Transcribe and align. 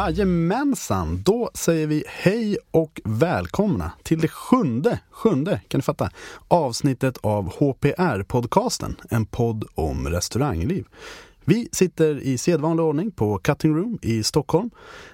Jajamensan, 0.00 1.22
då 1.22 1.50
säger 1.54 1.86
vi 1.86 2.04
hej 2.06 2.58
och 2.70 3.00
välkomna 3.04 3.92
till 4.02 4.20
det 4.20 4.28
sjunde, 4.28 5.00
sjunde 5.10 5.60
kan 5.68 5.78
ni 5.78 5.82
fatta, 5.82 6.10
avsnittet 6.48 7.18
av 7.22 7.52
HPR-podcasten, 7.52 8.96
en 9.10 9.26
podd 9.26 9.64
om 9.74 10.08
restaurangliv. 10.08 10.84
Vi 11.44 11.68
sitter 11.72 12.20
i 12.20 12.38
sedvanlig 12.38 12.84
ordning 12.84 13.10
på 13.10 13.38
Cutting 13.38 13.76
Room 13.76 13.98
i 14.02 14.22
Stockholm. 14.22 14.70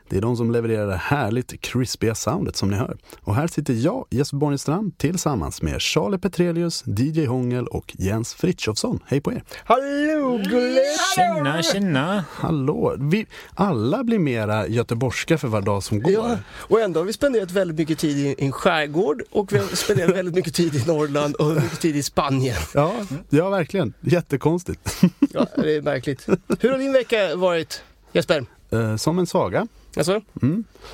Det 0.09 0.17
är 0.17 0.21
de 0.21 0.37
som 0.37 0.51
levererar 0.51 0.87
det 0.87 0.97
härligt 0.97 1.61
crispiga 1.61 2.15
soundet 2.15 2.57
som 2.57 2.71
ni 2.71 2.77
hör. 2.77 2.97
Och 3.21 3.35
här 3.35 3.47
sitter 3.47 3.75
jag, 3.75 4.07
Jesper 4.11 4.37
Borgenstrand, 4.37 4.99
tillsammans 4.99 5.63
med 5.63 5.83
Charlie 5.83 6.19
Petrelius, 6.19 6.85
DJ 6.87 7.25
Hångel 7.25 7.67
och 7.67 7.95
Jens 7.99 8.35
Frithiofsson. 8.35 9.01
Hej 9.07 9.21
på 9.21 9.33
er! 9.33 9.43
Hallå 9.65 10.39
gulligt! 10.51 11.01
Tjena, 11.17 11.63
tjena! 11.63 12.25
Hallå! 12.31 12.97
Vi, 12.99 13.27
alla 13.55 14.05
blir 14.05 14.19
mera 14.19 14.67
göteborgska 14.69 15.39
för 15.39 15.49
var 15.49 15.63
dag 15.63 15.83
som 15.83 16.03
går. 16.03 16.13
Ja, 16.13 16.39
och 16.53 16.81
ändå 16.81 17.01
har 17.01 17.05
vi 17.05 17.13
spenderat 17.13 17.51
väldigt 17.51 17.79
mycket 17.79 17.99
tid 17.99 18.19
i 18.19 18.35
en 18.39 18.53
skärgård 18.53 19.23
och 19.31 19.53
vi 19.53 19.59
har 19.59 19.67
spenderat 19.67 20.17
väldigt 20.17 20.35
mycket 20.35 20.55
tid 20.55 20.75
i 20.75 20.87
Norrland 20.87 21.35
och 21.35 21.55
mycket 21.55 21.81
tid 21.81 21.97
i 21.97 22.03
Spanien. 22.03 22.57
Ja, 22.75 22.95
ja 23.29 23.51
verkligen. 23.51 23.95
Jättekonstigt. 24.01 25.03
Ja, 25.33 25.47
det 25.57 25.77
är 25.77 25.83
märkligt. 25.83 26.16
Hur 26.61 26.71
har 26.71 26.79
din 26.79 26.93
vecka 26.93 27.37
varit 27.37 27.83
Jesper? 28.13 28.47
Eh, 28.71 28.97
som 28.97 29.19
en 29.19 29.27
saga. 29.27 29.67
Alltså? 29.97 30.21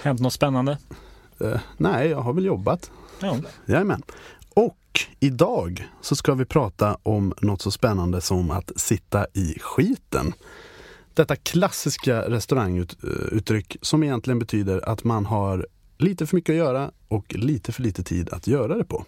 Hänt 0.02 0.20
något 0.20 0.32
spännande? 0.32 0.78
Eh, 1.40 1.60
nej, 1.76 2.08
jag 2.08 2.20
har 2.20 2.32
väl 2.32 2.44
jobbat. 2.44 2.90
Ja. 3.20 3.36
Jajamän. 3.66 4.02
Och 4.54 5.00
idag 5.20 5.88
så 6.00 6.16
ska 6.16 6.34
vi 6.34 6.44
prata 6.44 6.98
om 7.02 7.34
något 7.40 7.62
så 7.62 7.70
spännande 7.70 8.20
som 8.20 8.50
att 8.50 8.72
sitta 8.76 9.26
i 9.34 9.58
skiten. 9.60 10.32
Detta 11.14 11.36
klassiska 11.36 12.30
restauranguttryck 12.30 13.76
som 13.82 14.02
egentligen 14.02 14.38
betyder 14.38 14.88
att 14.88 15.04
man 15.04 15.26
har 15.26 15.66
lite 15.98 16.26
för 16.26 16.36
mycket 16.36 16.52
att 16.52 16.56
göra 16.56 16.90
och 17.08 17.34
lite 17.34 17.72
för 17.72 17.82
lite 17.82 18.02
tid 18.02 18.28
att 18.32 18.46
göra 18.46 18.76
det 18.76 18.84
på. 18.84 19.04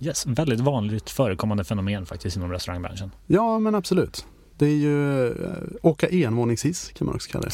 Yes, 0.00 0.26
väldigt 0.26 0.60
vanligt 0.60 1.10
förekommande 1.10 1.64
fenomen 1.64 2.06
faktiskt 2.06 2.36
inom 2.36 2.52
restaurangbranschen. 2.52 3.10
Ja, 3.26 3.58
men 3.58 3.74
absolut. 3.74 4.26
Det 4.58 4.66
är 4.66 4.76
ju 4.76 5.26
eh, 5.26 5.52
åka 5.82 6.08
envåningshiss 6.08 6.92
kan 6.98 7.06
man 7.06 7.14
också 7.14 7.30
kalla 7.30 7.48
det. 7.48 7.52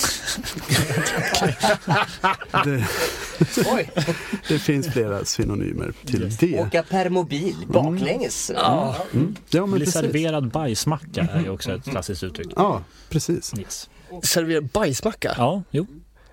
det, 2.65 2.87
det 4.49 4.59
finns 4.59 4.87
flera 4.89 5.25
synonymer 5.25 5.93
till 6.05 6.37
det. 6.41 6.61
Åka 6.61 6.83
permobil 6.83 7.55
baklänges. 7.67 8.51
Mm. 8.51 8.61
Ja, 8.63 8.97
men 9.53 9.71
Bli 9.71 9.79
precis. 9.79 9.95
serverad 9.95 10.51
bajsmacka 10.51 11.29
är 11.33 11.41
ju 11.41 11.51
också 11.51 11.73
ett 11.73 11.85
klassiskt 11.85 12.23
uttryck. 12.23 12.49
Ja, 12.57 12.83
precis. 13.09 13.53
Yes. 13.59 13.91
Servera 14.23 14.61
bajsmacka. 14.61 15.35
Ja, 15.39 15.63
jo. 15.71 15.87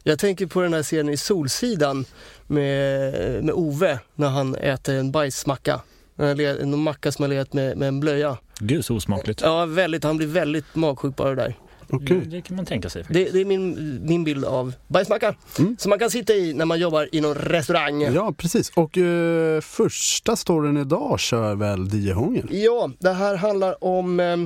Jag 0.03 0.19
tänker 0.19 0.47
på 0.47 0.61
den 0.61 0.73
här 0.73 0.83
scenen 0.83 1.13
i 1.13 1.17
Solsidan 1.17 2.05
med, 2.47 3.43
med 3.43 3.55
Ove 3.55 3.99
när 4.15 4.29
han 4.29 4.55
äter 4.55 4.95
en 4.95 5.11
bajsmacka. 5.11 5.81
En 6.17 6.79
macka 6.79 7.11
som 7.11 7.23
har 7.23 7.29
legat 7.29 7.53
med, 7.53 7.77
med 7.77 7.87
en 7.87 7.99
blöja. 7.99 8.37
Gud 8.59 8.85
så 8.85 8.95
osmakligt. 8.95 9.41
Ja, 9.41 9.65
väldigt. 9.65 10.03
Han 10.03 10.17
blir 10.17 10.27
väldigt 10.27 10.75
magsjuk 10.75 11.15
bara 11.15 11.29
det 11.29 11.35
där. 11.35 11.53
Okej. 11.91 12.21
Det 12.25 12.41
kan 12.41 12.55
man 12.55 12.65
tänka 12.65 12.89
sig 12.89 13.03
faktiskt. 13.03 13.31
Det, 13.33 13.37
det 13.37 13.41
är 13.41 13.45
min, 13.45 13.99
min 14.05 14.23
bild 14.23 14.45
av 14.45 14.73
bajsmacka. 14.87 15.35
Som 15.77 15.89
man 15.89 15.99
kan 15.99 16.09
sitta 16.09 16.33
i 16.33 16.53
när 16.53 16.65
man 16.65 16.79
jobbar 16.79 17.09
i 17.11 17.21
någon 17.21 17.35
restaurang. 17.35 18.01
Ja, 18.01 18.33
precis. 18.37 18.71
Och 18.75 18.97
eh, 18.97 19.61
första 19.61 20.35
storyn 20.35 20.77
idag 20.77 21.19
kör 21.19 21.55
väl 21.55 21.89
Die 21.89 22.11
Hångel? 22.11 22.47
Ja, 22.51 22.91
det 22.99 23.11
här 23.13 23.35
handlar 23.35 23.83
om 23.83 24.19
eh, 24.19 24.37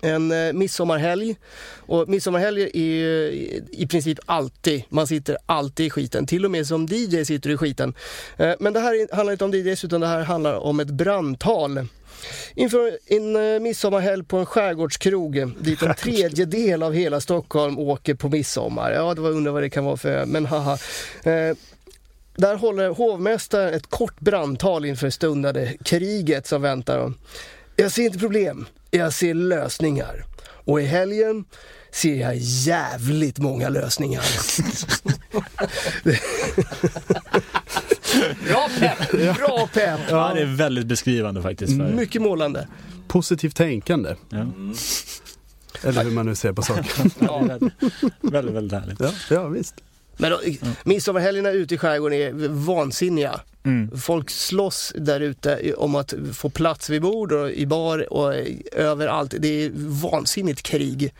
en 0.00 0.32
eh, 0.32 0.52
midsommarhelg. 0.52 1.36
Och 1.78 2.08
midsommarhelger 2.08 2.76
är 2.76 2.80
ju 2.84 3.06
i, 3.32 3.62
i 3.70 3.86
princip 3.86 4.18
alltid, 4.26 4.82
man 4.88 5.06
sitter 5.06 5.36
alltid 5.46 5.86
i 5.86 5.90
skiten. 5.90 6.26
Till 6.26 6.44
och 6.44 6.50
med 6.50 6.66
som 6.66 6.86
DJ 6.86 7.24
sitter 7.24 7.48
du 7.48 7.54
i 7.54 7.58
skiten. 7.58 7.94
Eh, 8.36 8.52
men 8.60 8.72
det 8.72 8.80
här 8.80 8.94
är- 9.02 9.16
handlar 9.16 9.32
inte 9.32 9.44
om 9.44 9.50
DJs 9.54 9.84
utan 9.84 10.00
det 10.00 10.06
här 10.06 10.22
handlar 10.22 10.54
om 10.54 10.80
ett 10.80 10.90
brandtal. 10.90 11.86
Inför 12.54 12.98
en 13.06 13.54
eh, 13.54 13.60
midsommarhelg 13.60 14.24
på 14.24 14.36
en 14.36 14.46
skärgårdskrog 14.46 15.62
dit 15.62 15.82
en 15.82 15.94
tredjedel 15.94 16.82
av 16.82 16.92
hela 16.92 17.20
Stockholm 17.20 17.78
åker 17.78 18.14
på 18.14 18.28
midsommar. 18.28 18.92
Ja, 18.92 19.14
det 19.14 19.20
var 19.20 19.30
undrar 19.30 19.52
vad 19.52 19.62
det 19.62 19.70
kan 19.70 19.84
vara 19.84 19.96
för 19.96 20.26
men 20.26 20.46
haha. 20.46 20.78
Eh, 21.22 21.56
där 22.36 22.56
håller 22.56 22.88
hovmästaren 22.88 23.74
ett 23.74 23.86
kort 23.86 24.20
brandtal 24.20 24.84
inför 24.84 25.10
stundande 25.10 25.76
kriget 25.84 26.46
som 26.46 26.62
väntar. 26.62 26.98
dem. 26.98 27.14
Jag 27.76 27.92
ser 27.92 28.02
inte 28.02 28.18
problem, 28.18 28.66
jag 28.90 29.12
ser 29.12 29.34
lösningar. 29.34 30.24
Och 30.64 30.80
i 30.80 30.84
helgen 30.84 31.44
ser 31.90 32.14
jag 32.14 32.34
jävligt 32.36 33.38
många 33.38 33.68
lösningar. 33.68 34.22
Bra 38.52 38.68
pepp! 38.78 39.10
Bra 39.36 39.68
pepp! 39.74 40.00
Ja, 40.10 40.32
det 40.34 40.40
är 40.40 40.56
väldigt 40.56 40.86
beskrivande 40.86 41.42
faktiskt. 41.42 41.76
För, 41.76 41.92
Mycket 41.92 42.22
målande. 42.22 42.68
Positivt 43.08 43.56
tänkande, 43.56 44.14
ja. 44.28 44.46
eller 45.82 46.04
hur 46.04 46.10
man 46.10 46.26
nu 46.26 46.34
ser 46.34 46.52
på 46.52 46.62
saker. 46.62 46.86
Ja. 47.20 47.58
väldigt, 48.20 48.54
väldigt 48.54 48.80
härligt. 48.80 49.00
Ja, 49.00 49.10
ja 49.30 49.48
visst. 49.48 49.74
Men 50.16 50.30
då, 50.30 50.40
midsommarhelgerna 50.84 51.50
ute 51.50 51.74
i 51.74 51.78
skärgården 51.78 52.18
är 52.18 52.48
vansinniga. 52.48 53.40
Mm. 53.64 53.98
Folk 53.98 54.30
slåss 54.30 54.92
där 54.96 55.20
ute 55.20 55.74
om 55.74 55.94
att 55.94 56.14
få 56.32 56.50
plats 56.50 56.90
vid 56.90 57.02
bord 57.02 57.32
och 57.32 57.50
i 57.50 57.66
bar 57.66 58.12
och 58.12 58.34
överallt. 58.72 59.34
Det 59.38 59.48
är 59.48 59.70
vansinnigt 60.02 60.62
krig. 60.62 61.14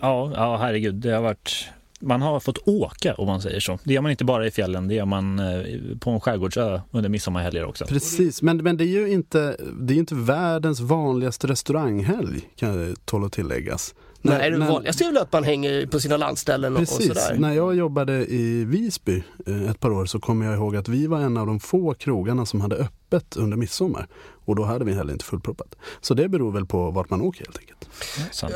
Ja, 0.00 0.32
ja, 0.34 0.56
herregud. 0.56 0.94
Det 0.94 1.10
har 1.10 1.22
varit... 1.22 1.68
Man 2.00 2.22
har 2.22 2.40
fått 2.40 2.68
åka 2.68 3.14
om 3.14 3.26
man 3.26 3.40
säger 3.42 3.60
så. 3.60 3.78
Det 3.84 3.94
gör 3.94 4.00
man 4.02 4.10
inte 4.10 4.24
bara 4.24 4.46
i 4.46 4.50
fjällen, 4.50 4.88
det 4.88 4.94
gör 4.94 5.04
man 5.04 5.38
eh, 5.38 5.62
på 6.00 6.10
en 6.10 6.20
skärgårdsö 6.20 6.80
under 6.90 7.08
midsommarhelger 7.08 7.64
också. 7.64 7.84
Precis, 7.86 8.42
men, 8.42 8.56
men 8.56 8.76
det 8.76 8.84
är 8.84 8.86
ju 8.86 9.10
inte, 9.10 9.56
det 9.80 9.94
är 9.94 9.98
inte 9.98 10.14
världens 10.14 10.80
vanligaste 10.80 11.46
restauranghelg, 11.46 12.40
kan 12.56 12.78
det 12.78 13.06
tåla 13.06 13.26
att 13.26 13.32
tilläggas. 13.32 13.94
Nej, 14.22 14.38
När- 14.38 14.50
det 14.50 14.58
när- 14.58 14.68
vanligaste 14.70 15.04
är 15.04 15.08
väl 15.12 15.22
att 15.22 15.32
man 15.32 15.44
hänger 15.44 15.86
på 15.86 16.00
sina 16.00 16.16
landställen 16.16 16.72
och, 16.76 16.82
och 16.82 16.88
Precis, 16.88 17.06
sådär. 17.08 17.36
när 17.38 17.52
jag 17.52 17.74
jobbade 17.76 18.26
i 18.26 18.64
Visby 18.64 19.22
eh, 19.46 19.70
ett 19.70 19.80
par 19.80 19.90
år 19.90 20.06
så 20.06 20.20
kommer 20.20 20.46
jag 20.46 20.54
ihåg 20.54 20.76
att 20.76 20.88
vi 20.88 21.06
var 21.06 21.20
en 21.20 21.36
av 21.36 21.46
de 21.46 21.60
få 21.60 21.94
krogarna 21.94 22.46
som 22.46 22.60
hade 22.60 22.76
öppet 22.76 22.97
under 23.36 23.56
midsommar. 23.56 24.08
Och 24.44 24.56
då 24.56 24.64
hade 24.64 24.84
vi 24.84 24.94
heller 24.94 25.12
inte 25.12 25.24
fullproppat. 25.24 25.74
Så 26.00 26.14
det 26.14 26.28
beror 26.28 26.52
väl 26.52 26.66
på 26.66 26.90
vart 26.90 27.10
man 27.10 27.20
åker 27.20 27.44
helt 27.44 27.58
enkelt. 27.58 27.88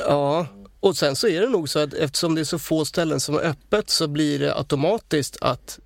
Ja, 0.07 0.47
och 0.81 0.97
sen 0.97 1.17
så 1.17 1.29
är 1.29 1.41
det 1.41 1.49
nog 1.49 1.69
så 1.69 1.79
att 1.79 1.95
eftersom 1.95 2.35
det 2.35 2.41
är 2.41 2.45
så 2.45 2.59
få 2.59 2.85
ställen 2.85 3.21
som 3.21 3.35
är 3.35 3.41
öppet 3.41 3.91
så 3.91 4.09
blir 4.09 4.39
det 4.39 4.57
automatiskt 4.57 5.37
att 5.41 5.79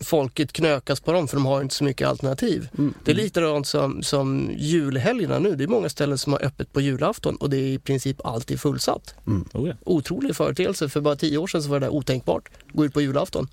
folket 0.00 0.52
knökas 0.52 1.00
på 1.00 1.12
dem 1.12 1.28
för 1.28 1.36
de 1.36 1.46
har 1.46 1.62
inte 1.62 1.74
så 1.74 1.84
mycket 1.84 2.08
alternativ. 2.08 2.68
Mm. 2.78 2.94
Det 3.04 3.10
är 3.10 3.14
likadant 3.14 3.66
som, 3.66 4.02
som 4.02 4.50
julhelgerna 4.56 5.38
nu. 5.38 5.56
Det 5.56 5.64
är 5.64 5.68
många 5.68 5.88
ställen 5.88 6.18
som 6.18 6.32
har 6.32 6.44
öppet 6.44 6.72
på 6.72 6.80
julafton 6.80 7.36
och 7.36 7.50
det 7.50 7.56
är 7.56 7.72
i 7.72 7.78
princip 7.78 8.26
alltid 8.26 8.60
fullsatt. 8.60 9.14
Oh, 9.52 9.68
ja. 9.68 9.74
Otrolig 9.84 10.36
företeelse. 10.36 10.88
För 10.88 11.00
bara 11.00 11.16
tio 11.16 11.38
år 11.38 11.46
sedan 11.46 11.62
så 11.62 11.68
var 11.68 11.80
det 11.80 11.86
där 11.86 11.92
otänkbart. 11.92 12.48
Gå 12.72 12.84
ut 12.84 12.92
på 12.92 13.00
julafton. 13.00 13.48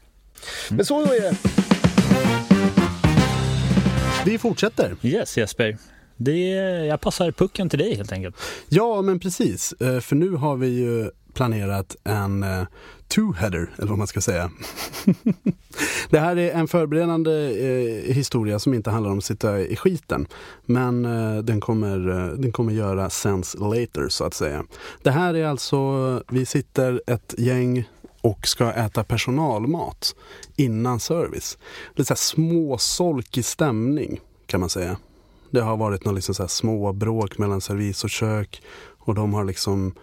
Men 0.69 0.85
så 0.85 1.01
är 1.01 1.21
det. 1.21 1.37
Vi 4.27 4.37
fortsätter. 4.37 4.95
Yes 5.01 5.37
Jesper. 5.37 5.77
Det, 6.17 6.39
jag 6.85 7.01
passar 7.01 7.31
pucken 7.31 7.69
till 7.69 7.79
dig 7.79 7.95
helt 7.95 8.11
enkelt. 8.11 8.35
Ja, 8.69 9.01
men 9.01 9.19
precis. 9.19 9.73
Eh, 9.73 9.99
För 9.99 10.15
nu 10.15 10.31
har 10.31 10.55
vi 10.55 10.67
ju 10.67 11.11
planerat 11.33 11.95
en 12.03 12.43
eh, 12.43 12.63
two-header, 13.09 13.67
eller 13.77 13.87
vad 13.87 13.97
man 13.97 14.07
ska 14.07 14.21
säga. 14.21 14.51
det 16.09 16.19
här 16.19 16.37
är 16.37 16.51
en 16.51 16.67
förberedande 16.67 17.31
eh, 17.31 18.13
historia 18.15 18.59
som 18.59 18.73
inte 18.73 18.89
handlar 18.89 19.11
om 19.11 19.17
att 19.17 19.23
sitta 19.23 19.59
i 19.59 19.75
skiten. 19.75 20.27
Men 20.65 21.05
eh, 21.05 21.37
den, 21.37 21.59
kommer, 21.59 22.09
eh, 22.09 22.33
den 22.33 22.51
kommer 22.51 22.73
göra 22.73 23.09
sense 23.09 23.57
later, 23.57 24.09
så 24.09 24.23
att 24.23 24.33
säga. 24.33 24.63
Det 25.03 25.11
här 25.11 25.33
är 25.33 25.45
alltså, 25.45 25.77
vi 26.29 26.45
sitter 26.45 27.01
ett 27.07 27.35
gäng 27.37 27.89
och 28.27 28.47
ska 28.47 28.71
äta 28.71 29.03
personalmat 29.03 30.15
innan 30.55 30.99
service. 30.99 31.57
Lite 31.95 32.07
så 32.07 32.13
här 32.13 32.17
småsolkig 32.17 33.45
stämning, 33.45 34.21
kan 34.45 34.59
man 34.59 34.69
säga. 34.69 34.97
Det 35.51 35.61
har 35.61 35.77
varit 35.77 36.05
några 36.05 36.15
liksom 36.15 36.35
så 36.35 36.43
här 36.43 36.47
mellan 37.39 37.61
servis 37.61 38.03
och 38.03 38.09
kök 38.09 38.61
och 38.97 39.15
de 39.15 39.33
har 39.33 39.43
liksom 39.43 39.93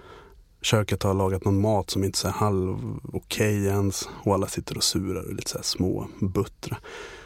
köket 0.62 1.02
har 1.02 1.14
lagat 1.14 1.44
någon 1.44 1.60
mat 1.60 1.90
som 1.90 2.04
inte 2.04 2.18
är 2.28 2.32
halv 2.32 2.98
okej 3.12 3.66
ens 3.66 4.08
och 4.22 4.34
alla 4.34 4.46
sitter 4.46 4.76
och 4.76 4.84
surar 4.84 5.22
och 5.22 5.30
är 5.30 5.34
lite 5.34 5.50
så 5.50 5.58
här 5.58 5.64
små 5.64 6.08
buttra. 6.20 6.76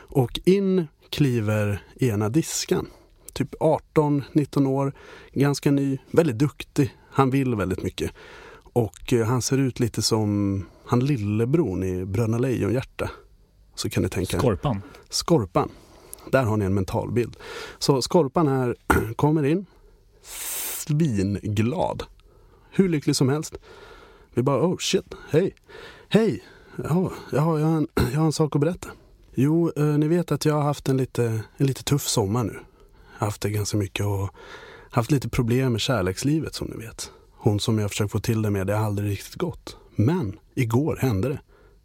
Och 0.08 0.40
in 0.44 0.86
kliver 1.10 1.82
ena 2.00 2.28
diskan. 2.28 2.86
Typ 3.32 3.54
18-19 3.54 4.66
år, 4.66 4.92
ganska 5.32 5.70
ny, 5.70 5.98
väldigt 6.10 6.38
duktig. 6.38 6.96
Han 7.10 7.30
vill 7.30 7.54
väldigt 7.54 7.82
mycket. 7.82 8.10
Och 8.72 9.12
eh, 9.12 9.26
han 9.26 9.42
ser 9.42 9.58
ut 9.58 9.80
lite 9.80 10.02
som 10.02 10.64
han 10.88 11.00
lillebron 11.00 11.84
i 11.84 12.04
Bröderna 12.04 12.38
Lejonhjärta. 12.38 13.10
Så 13.74 13.90
kan 13.90 14.02
ni 14.02 14.08
tänka. 14.08 14.38
Skorpan. 14.38 14.82
Skorpan. 15.08 15.70
Där 16.32 16.44
har 16.44 16.56
ni 16.56 16.64
en 16.64 16.74
mental 16.74 17.12
bild. 17.12 17.36
Så 17.78 18.02
Skorpan 18.02 18.48
här 18.48 18.76
kommer 19.16 19.44
in 19.44 19.66
svinglad. 20.22 22.02
Hur 22.70 22.88
lycklig 22.88 23.16
som 23.16 23.28
helst. 23.28 23.58
Vi 24.34 24.42
bara 24.42 24.66
oh 24.66 24.76
shit, 24.78 25.14
hej. 25.30 25.54
Hej, 26.08 26.44
ja, 26.76 27.12
jag, 27.32 27.40
har 27.40 27.58
en, 27.58 27.88
jag 28.12 28.18
har 28.18 28.26
en 28.26 28.32
sak 28.32 28.56
att 28.56 28.60
berätta. 28.60 28.88
Jo, 29.34 29.72
eh, 29.76 29.84
ni 29.84 30.08
vet 30.08 30.32
att 30.32 30.44
jag 30.44 30.54
har 30.54 30.62
haft 30.62 30.88
en 30.88 30.96
lite, 30.96 31.42
en 31.56 31.66
lite 31.66 31.84
tuff 31.84 32.06
sommar 32.06 32.44
nu. 32.44 32.52
Jag 32.52 33.18
har 33.18 33.26
haft 33.26 33.42
det 33.42 33.50
ganska 33.50 33.76
mycket 33.76 34.06
och 34.06 34.30
haft 34.90 35.10
lite 35.10 35.28
problem 35.28 35.72
med 35.72 35.80
kärlekslivet 35.80 36.54
som 36.54 36.66
ni 36.66 36.86
vet. 36.86 37.12
Hon 37.36 37.60
som 37.60 37.78
jag 37.78 37.90
försökt 37.90 38.12
få 38.12 38.20
till 38.20 38.42
det 38.42 38.50
med, 38.50 38.66
det 38.66 38.74
har 38.74 38.86
aldrig 38.86 39.10
riktigt 39.10 39.34
gått. 39.34 39.76
Men 39.94 40.38
igår 40.58 40.98
hände 41.00 41.28
det. 41.28 41.40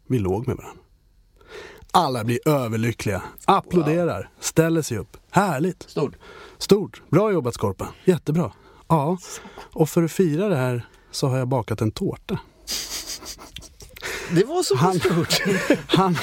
Vi 0.08 0.18
låg 0.18 0.46
med 0.46 0.56
varandra. 0.56 0.80
Alla 1.92 2.24
blir 2.24 2.48
överlyckliga, 2.48 3.22
applåderar, 3.44 4.30
ställer 4.40 4.82
sig 4.82 4.98
upp. 4.98 5.16
Härligt! 5.30 5.82
Stort. 5.82 6.14
Stort! 6.58 7.02
Bra 7.10 7.32
jobbat 7.32 7.54
Skorpa! 7.54 7.88
Jättebra! 8.04 8.52
Ja, 8.88 9.18
och 9.72 9.88
för 9.88 10.02
att 10.02 10.12
fira 10.12 10.48
det 10.48 10.56
här 10.56 10.86
så 11.10 11.28
har 11.28 11.38
jag 11.38 11.48
bakat 11.48 11.80
en 11.80 11.90
tårta. 11.90 12.38
Det 14.32 14.44
var 14.44 14.62
så 14.62 14.76
Han- 14.76 14.98
stort. 15.00 15.42
Han, 15.86 16.16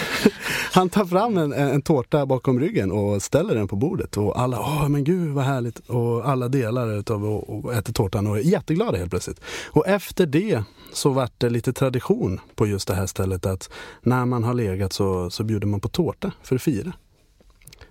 han 0.73 0.89
tar 0.89 1.05
fram 1.05 1.37
en, 1.37 1.53
en 1.53 1.81
tårta 1.81 2.25
bakom 2.25 2.59
ryggen 2.59 2.91
och 2.91 3.21
ställer 3.23 3.55
den 3.55 3.67
på 3.67 3.75
bordet 3.75 4.17
och 4.17 4.39
alla, 4.39 4.59
åh 4.59 4.89
men 4.89 5.03
gud 5.03 5.29
vad 5.33 5.43
härligt 5.43 5.79
och 5.79 6.29
alla 6.29 6.47
delar 6.47 6.97
utav 6.99 7.25
och, 7.25 7.49
och 7.65 7.73
äter 7.73 7.93
tårtan 7.93 8.27
och 8.27 8.37
är 8.37 8.41
jätteglada 8.41 8.97
helt 8.97 9.09
plötsligt. 9.09 9.41
Och 9.71 9.87
efter 9.87 10.25
det 10.25 10.63
så 10.93 11.09
vart 11.09 11.33
det 11.37 11.49
lite 11.49 11.73
tradition 11.73 12.39
på 12.55 12.67
just 12.67 12.87
det 12.87 12.93
här 12.93 13.05
stället 13.07 13.45
att 13.45 13.69
när 14.01 14.25
man 14.25 14.43
har 14.43 14.53
legat 14.53 14.93
så, 14.93 15.29
så 15.29 15.43
bjuder 15.43 15.67
man 15.67 15.79
på 15.79 15.87
tårta 15.89 16.31
för 16.43 16.55
att 16.55 16.61
fira. 16.61 16.93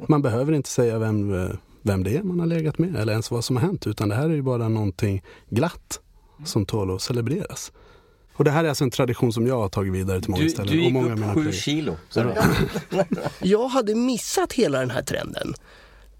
Man 0.08 0.22
behöver 0.22 0.52
inte 0.52 0.68
säga 0.68 0.98
vem, 0.98 1.48
vem 1.82 2.04
det 2.04 2.16
är 2.16 2.22
man 2.22 2.40
har 2.40 2.46
legat 2.46 2.78
med 2.78 2.96
eller 2.96 3.12
ens 3.12 3.30
vad 3.30 3.44
som 3.44 3.56
har 3.56 3.62
hänt 3.62 3.86
utan 3.86 4.08
det 4.08 4.14
här 4.14 4.24
är 4.24 4.34
ju 4.34 4.42
bara 4.42 4.68
någonting 4.68 5.22
glatt 5.48 6.00
som 6.44 6.66
tål 6.66 6.94
att 6.94 7.02
celebreras. 7.02 7.72
Och 8.32 8.44
det 8.44 8.50
här 8.50 8.64
är 8.64 8.68
alltså 8.68 8.84
en 8.84 8.90
tradition 8.90 9.32
som 9.32 9.46
jag 9.46 9.58
har 9.58 9.68
tagit 9.68 9.92
vidare 9.92 10.20
till 10.20 10.30
många 10.30 10.42
Du, 10.42 10.50
ställen. 10.50 10.72
du 10.72 10.78
och 10.78 10.84
gick 10.84 10.92
många 10.92 11.12
av 11.12 11.18
mina 11.18 11.34
upp 11.34 11.44
sju 11.44 11.52
kilo. 11.52 11.96
Jag 13.40 13.68
hade 13.68 13.94
missat 13.94 14.52
hela 14.52 14.80
den 14.80 14.90
här 14.90 15.02
trenden. 15.02 15.54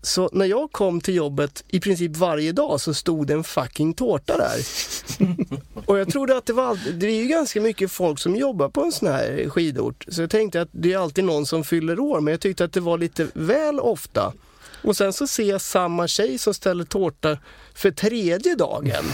Så 0.03 0.31
när 0.33 0.47
jag 0.47 0.73
kom 0.73 1.01
till 1.01 1.15
jobbet 1.15 1.65
i 1.69 1.81
princip 1.81 2.17
varje 2.17 2.53
dag 2.53 2.81
så 2.81 2.95
stod 2.95 3.27
det 3.27 3.35
en 3.35 3.45
fucking 3.45 3.95
tårta 3.95 4.37
där. 4.37 4.59
Och 5.87 5.99
jag 5.99 6.09
trodde 6.09 6.37
att 6.37 6.47
det 6.47 6.53
var 6.53 6.79
det 6.93 7.07
är 7.07 7.23
ju 7.23 7.27
ganska 7.27 7.61
mycket 7.61 7.93
folk 7.93 8.19
som 8.19 8.37
jobbar 8.37 8.69
på 8.69 8.83
en 8.83 8.93
sån 8.93 9.09
här 9.09 9.49
skidort. 9.49 10.05
Så 10.09 10.21
jag 10.23 10.31
tänkte 10.31 10.61
att 10.61 10.69
det 10.73 10.93
är 10.93 10.99
alltid 10.99 11.25
någon 11.25 11.47
som 11.47 11.65
fyller 11.65 12.01
år 12.01 12.21
men 12.21 12.33
jag 12.33 12.41
tyckte 12.41 12.65
att 12.65 12.73
det 12.73 12.81
var 12.81 12.99
lite 12.99 13.27
väl 13.35 13.81
ofta. 13.81 14.33
Och 14.83 14.97
sen 14.97 15.13
så 15.13 15.27
ser 15.27 15.45
jag 15.45 15.61
samma 15.61 16.09
tjej 16.09 16.39
som 16.39 16.55
ställer 16.55 16.85
tårta 16.85 17.39
för 17.75 17.91
tredje 17.91 18.55
dagen 18.55 19.05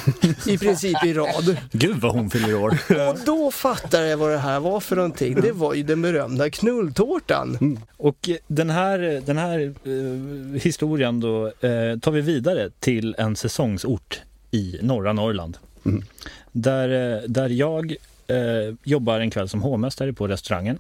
i 0.46 0.58
princip 0.58 1.04
i 1.04 1.14
rad. 1.14 1.56
Gud 1.72 1.96
vad 1.96 2.12
hon 2.12 2.30
fyller 2.30 2.54
år. 2.54 2.78
Och 3.08 3.18
då 3.26 3.50
fattar 3.50 4.02
jag 4.02 4.16
vad 4.16 4.30
det 4.30 4.38
här 4.38 4.60
var 4.60 4.80
för 4.80 4.96
någonting. 4.96 5.40
Det 5.40 5.52
var 5.52 5.74
ju 5.74 5.82
den 5.82 6.02
berömda 6.02 6.50
knulltårtan. 6.50 7.78
Och 7.96 8.28
eh, 8.28 8.36
den 8.46 8.70
här, 8.70 9.22
den 9.26 9.38
här 9.38 9.74
eh, 9.84 10.60
historien 10.62 11.20
då 11.20 11.46
eh, 11.46 11.98
tar 11.98 12.10
vi 12.10 12.20
vidare 12.20 12.70
till 12.80 13.14
en 13.18 13.36
säsongsort 13.36 14.20
i 14.50 14.78
norra 14.82 15.12
Norrland. 15.12 15.58
Där, 16.52 17.14
eh, 17.16 17.22
där 17.28 17.48
jag 17.48 17.94
eh, 18.26 18.74
jobbar 18.82 19.20
en 19.20 19.30
kväll 19.30 19.48
som 19.48 19.62
hovmästare 19.62 20.12
på 20.12 20.28
restaurangen. 20.28 20.78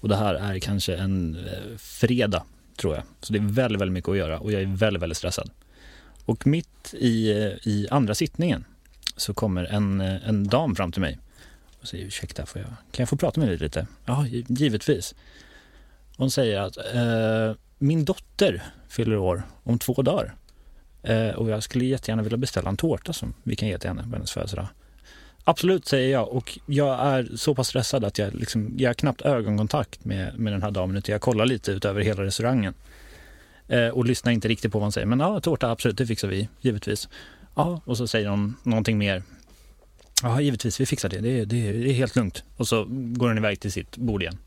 Och 0.00 0.08
det 0.08 0.16
här 0.16 0.34
är 0.34 0.58
kanske 0.58 0.96
en 0.96 1.36
eh, 1.36 1.78
fredag 1.78 2.42
tror 2.78 2.94
jag. 2.94 3.04
Så 3.20 3.32
det 3.32 3.38
är 3.38 3.42
väldigt, 3.42 3.80
väldigt 3.80 3.92
mycket 3.92 4.08
att 4.08 4.16
göra 4.16 4.38
och 4.38 4.52
jag 4.52 4.62
är 4.62 4.66
väldigt, 4.66 5.02
väldigt 5.02 5.18
stressad. 5.18 5.50
Och 6.24 6.46
mitt 6.46 6.94
i, 6.94 7.30
i 7.62 7.88
andra 7.90 8.14
sittningen 8.14 8.64
så 9.16 9.34
kommer 9.34 9.64
en, 9.64 10.00
en 10.00 10.48
dam 10.48 10.76
fram 10.76 10.92
till 10.92 11.00
mig 11.00 11.18
och 11.80 11.88
säger 11.88 12.06
ursäkta, 12.06 12.46
får 12.46 12.60
jag, 12.60 12.68
kan 12.68 13.02
jag 13.02 13.08
få 13.08 13.16
prata 13.16 13.40
med 13.40 13.48
dig 13.48 13.58
lite? 13.58 13.86
Ja, 14.04 14.26
givetvis. 14.48 15.14
Hon 16.16 16.30
säger 16.30 16.60
att 16.60 16.76
eh, 16.76 17.56
min 17.78 18.04
dotter 18.04 18.62
fyller 18.88 19.16
år 19.16 19.42
om 19.62 19.78
två 19.78 20.02
dagar. 20.02 20.34
Eh, 21.02 21.28
och 21.28 21.50
jag 21.50 21.62
skulle 21.62 21.84
jättegärna 21.84 22.22
vilja 22.22 22.38
beställa 22.38 22.68
en 22.68 22.76
tårta 22.76 23.12
som 23.12 23.34
vi 23.42 23.56
kan 23.56 23.68
ge 23.68 23.78
till 23.78 23.88
henne 23.88 24.02
på 24.02 24.10
hennes 24.10 24.32
födelsedag. 24.32 24.68
Absolut, 25.48 25.86
säger 25.86 26.12
jag. 26.12 26.28
Och 26.28 26.58
jag 26.66 27.00
är 27.00 27.36
så 27.36 27.54
pass 27.54 27.68
stressad 27.68 28.04
att 28.04 28.18
jag, 28.18 28.34
liksom, 28.34 28.74
jag 28.76 28.88
har 28.88 28.94
knappt 28.94 29.22
ögonkontakt 29.22 30.04
med, 30.04 30.38
med 30.38 30.52
den 30.52 30.62
här 30.62 30.70
damen. 30.70 30.96
Utan 30.96 31.12
jag 31.12 31.20
kollar 31.20 31.46
lite 31.46 31.72
ut 31.72 31.84
över 31.84 32.00
hela 32.00 32.24
restaurangen. 32.24 32.74
Eh, 33.68 33.88
och 33.88 34.04
lyssnar 34.04 34.32
inte 34.32 34.48
riktigt 34.48 34.72
på 34.72 34.78
vad 34.78 34.84
hon 34.84 34.92
säger. 34.92 35.06
Men 35.06 35.20
ja, 35.20 35.40
tårta, 35.40 35.70
absolut, 35.70 35.98
det 35.98 36.06
fixar 36.06 36.28
vi, 36.28 36.48
givetvis. 36.60 37.08
Ja, 37.54 37.80
och 37.84 37.96
så 37.96 38.06
säger 38.06 38.28
hon 38.28 38.56
någonting 38.62 38.98
mer. 38.98 39.22
Ja, 40.22 40.40
givetvis, 40.40 40.80
vi 40.80 40.86
fixar 40.86 41.08
det. 41.08 41.20
Det 41.20 41.40
är, 41.40 41.46
det, 41.46 41.72
det 41.72 41.90
är 41.90 41.94
helt 41.94 42.16
lugnt. 42.16 42.44
Och 42.56 42.68
så 42.68 42.84
går 42.90 43.28
hon 43.28 43.38
iväg 43.38 43.60
till 43.60 43.72
sitt 43.72 43.96
bord 43.96 44.22
igen. 44.22 44.38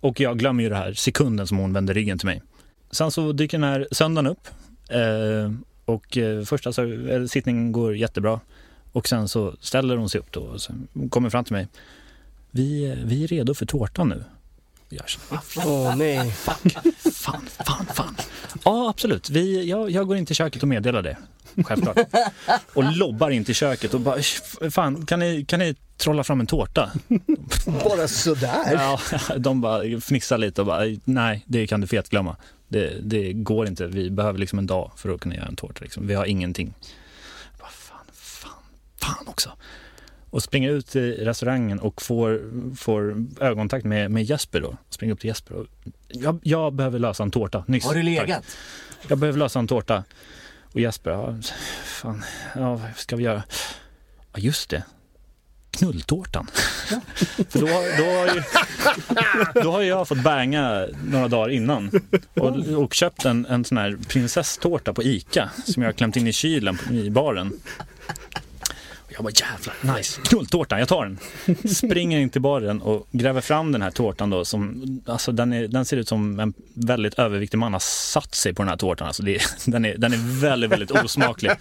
Och 0.00 0.20
jag 0.20 0.38
glömmer 0.38 0.62
ju 0.62 0.68
det 0.68 0.76
här 0.76 0.92
sekunden 0.92 1.46
som 1.46 1.58
hon 1.58 1.72
vänder 1.72 1.94
ryggen 1.94 2.18
till 2.18 2.26
mig. 2.26 2.42
sen 2.90 3.10
så 3.10 3.32
dyker 3.32 3.58
den 3.58 3.68
här 3.68 3.88
söndagen 3.92 4.26
upp. 4.26 4.48
Eh, 4.88 5.52
och 5.84 6.16
eh, 6.18 6.44
första 6.44 6.72
så, 6.72 6.98
sittningen 7.28 7.72
går 7.72 7.96
jättebra. 7.96 8.40
Och 8.92 9.08
sen 9.08 9.28
så 9.28 9.56
ställer 9.60 9.96
hon 9.96 10.08
sig 10.08 10.20
upp 10.20 10.32
då 10.32 10.40
och 10.40 10.60
kommer 11.10 11.30
fram 11.30 11.44
till 11.44 11.52
mig. 11.52 11.68
Vi, 12.50 12.94
vi 13.04 13.24
är 13.24 13.28
redo 13.28 13.54
för 13.54 13.66
tårtan 13.66 14.08
nu. 14.08 14.24
Jag 14.88 15.08
känner, 15.08 15.42
Åh 15.66 15.96
nej. 15.96 16.30
Fuck, 16.30 16.72
fan, 17.12 17.46
fan, 17.66 17.86
fan. 17.94 18.16
Ja, 18.64 18.90
absolut. 18.90 19.30
Vi, 19.30 19.68
jag, 19.68 19.90
jag 19.90 20.06
går 20.06 20.16
in 20.16 20.26
till 20.26 20.36
köket 20.36 20.62
och 20.62 20.68
meddelar 20.68 21.02
det. 21.02 21.16
Självklart. 21.64 21.98
Och 22.74 22.84
lobbar 22.96 23.30
in 23.30 23.44
till 23.44 23.54
köket 23.54 23.94
och 23.94 24.00
bara, 24.00 24.18
fan, 24.70 25.06
kan 25.06 25.18
ni, 25.20 25.44
kan 25.44 25.58
ni 25.60 25.74
trolla 25.96 26.24
fram 26.24 26.40
en 26.40 26.46
tårta? 26.46 26.90
Bara 27.66 28.08
sådär. 28.08 28.72
Ja, 28.72 29.00
de 29.36 29.60
bara 29.60 30.00
fnissar 30.00 30.38
lite 30.38 30.60
och 30.60 30.66
bara, 30.66 30.84
nej, 31.04 31.44
det 31.46 31.66
kan 31.66 31.80
du 31.80 31.86
fetglömma. 31.86 32.36
Det, 32.68 33.00
det 33.02 33.32
går 33.32 33.66
inte. 33.66 33.86
Vi 33.86 34.10
behöver 34.10 34.38
liksom 34.38 34.58
en 34.58 34.66
dag 34.66 34.90
för 34.96 35.14
att 35.14 35.20
kunna 35.20 35.34
göra 35.34 35.46
en 35.46 35.56
tårta. 35.56 35.78
Liksom. 35.80 36.06
Vi 36.06 36.14
har 36.14 36.24
ingenting. 36.24 36.74
Fan, 39.08 39.28
också. 39.28 39.52
Och 40.30 40.42
springer 40.42 40.70
ut 40.70 40.96
i 40.96 41.12
restaurangen 41.12 41.78
och 41.78 42.02
får, 42.02 42.40
får 42.76 43.26
ögonkontakt 43.40 43.84
med, 43.84 44.10
med 44.10 44.24
Jesper 44.24 44.60
då. 44.60 44.76
Springer 44.90 45.14
upp 45.14 45.20
till 45.20 45.28
Jesper 45.28 45.54
och 45.54 45.66
jag, 46.08 46.40
jag 46.42 46.72
behöver 46.72 46.98
lösa 46.98 47.22
en 47.22 47.30
tårta. 47.30 47.64
Nyss. 47.66 47.84
Har 47.84 47.94
du 47.94 48.00
tack. 48.00 48.04
legat? 48.04 48.44
Jag 49.08 49.18
behöver 49.18 49.38
lösa 49.38 49.58
en 49.58 49.66
tårta. 49.66 50.04
Och 50.72 50.80
Jesper, 50.80 51.10
ja, 51.10 51.38
fan, 51.84 52.24
ja, 52.54 52.74
vad 52.74 52.96
ska 52.96 53.16
vi 53.16 53.24
göra? 53.24 53.42
Ja, 54.32 54.38
just 54.38 54.70
det. 54.70 54.82
Knulltårtan. 55.70 56.46
För 57.48 57.58
då, 57.58 57.66
då, 57.66 58.04
har 58.04 58.34
ju, 58.34 58.42
då 59.62 59.72
har 59.72 59.82
jag 59.82 60.08
fått 60.08 60.22
banga 60.22 60.86
några 61.04 61.28
dagar 61.28 61.48
innan 61.50 61.90
och, 62.34 62.56
och 62.56 62.94
köpt 62.94 63.24
en, 63.24 63.46
en 63.46 63.64
sån 63.64 63.78
här 63.78 63.98
prinsesstårta 64.08 64.92
på 64.92 65.02
Ica 65.02 65.50
som 65.64 65.82
jag 65.82 65.88
har 65.88 65.94
klämt 65.94 66.16
in 66.16 66.26
i 66.26 66.32
kylen 66.32 66.78
i 66.90 67.10
baren. 67.10 67.52
Jag 69.18 69.24
bara 69.24 69.32
jävlar, 69.34 69.96
nice, 69.96 70.20
knulltårtan, 70.20 70.78
jag 70.78 70.88
tar 70.88 71.04
den. 71.04 71.18
Springer 71.74 72.18
in 72.18 72.30
till 72.30 72.40
baren 72.40 72.82
och 72.82 73.06
gräver 73.10 73.40
fram 73.40 73.72
den 73.72 73.82
här 73.82 73.90
tårtan 73.90 74.30
då 74.30 74.44
som, 74.44 74.84
alltså 75.06 75.32
den, 75.32 75.52
är, 75.52 75.68
den 75.68 75.84
ser 75.84 75.96
ut 75.96 76.08
som 76.08 76.40
en 76.40 76.52
väldigt 76.74 77.14
överviktig 77.14 77.58
man 77.58 77.72
har 77.72 77.80
satt 77.80 78.34
sig 78.34 78.54
på 78.54 78.62
den 78.62 78.68
här 78.68 78.76
tårtan. 78.76 79.06
Alltså 79.06 79.22
det, 79.22 79.40
den, 79.66 79.84
är, 79.84 79.98
den 79.98 80.12
är 80.12 80.40
väldigt, 80.40 80.70
väldigt 80.70 80.90
osmaklig. 80.90 81.52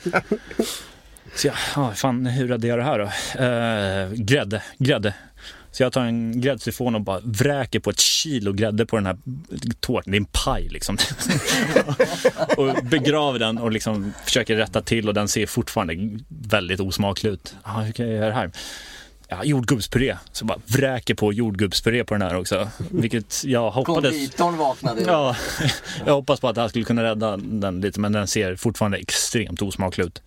Så 1.35 1.47
jag, 1.47 1.55
ja, 1.75 1.91
fan 1.95 2.25
hur 2.25 2.47
räddar 2.47 2.69
jag 2.69 2.79
det 2.79 2.83
här 2.83 2.99
då? 2.99 3.05
Eh, 3.43 4.11
grädde, 4.25 4.63
grädde. 4.77 5.13
Så 5.77 5.83
jag 5.83 5.93
tar 5.93 6.01
en 6.01 6.41
gräddsifon 6.41 6.95
och 6.95 7.01
bara 7.01 7.19
vräker 7.23 7.79
på 7.79 7.89
ett 7.89 7.99
kilo 7.99 8.53
grädde 8.53 8.85
på 8.85 8.95
den 8.95 9.05
här 9.05 9.17
tårtan. 9.79 10.11
Det 10.11 10.17
är 10.17 10.19
en 10.19 10.25
paj 10.25 10.67
liksom. 10.67 10.97
och 12.57 12.75
begraver 12.83 13.39
den 13.39 13.57
och 13.57 13.71
liksom 13.71 14.13
försöker 14.25 14.55
rätta 14.55 14.81
till 14.81 15.07
och 15.07 15.13
den 15.13 15.27
ser 15.27 15.45
fortfarande 15.45 16.19
väldigt 16.27 16.79
osmaklig 16.79 17.29
ut. 17.29 17.55
Ja, 17.63 17.71
hur 17.71 17.91
kan 17.91 18.07
jag 18.07 18.15
göra 18.15 18.27
det 18.27 18.33
här? 18.33 18.51
Ja, 19.27 19.43
jordgubbspuré. 19.43 20.17
Så 20.31 20.45
bara 20.45 20.59
vräker 20.65 21.15
på 21.15 21.33
jordgubbspuré 21.33 22.03
på 22.03 22.13
den 22.13 22.21
här 22.21 22.35
också. 22.35 22.69
Vilket 22.91 23.43
jag 23.43 23.71
hoppades... 23.71 24.11
Konditorn 24.11 24.57
vaknade. 24.57 25.01
Ja, 25.01 25.35
jag 26.05 26.13
hoppas 26.13 26.39
på 26.39 26.47
att 26.47 26.55
det 26.55 26.61
här 26.61 26.67
skulle 26.67 26.85
kunna 26.85 27.03
rädda 27.03 27.37
den 27.37 27.81
lite 27.81 27.99
men 27.99 28.11
den 28.11 28.27
ser 28.27 28.55
fortfarande 28.55 28.97
extremt 28.97 29.61
osmaklig 29.61 30.05
ut. 30.05 30.21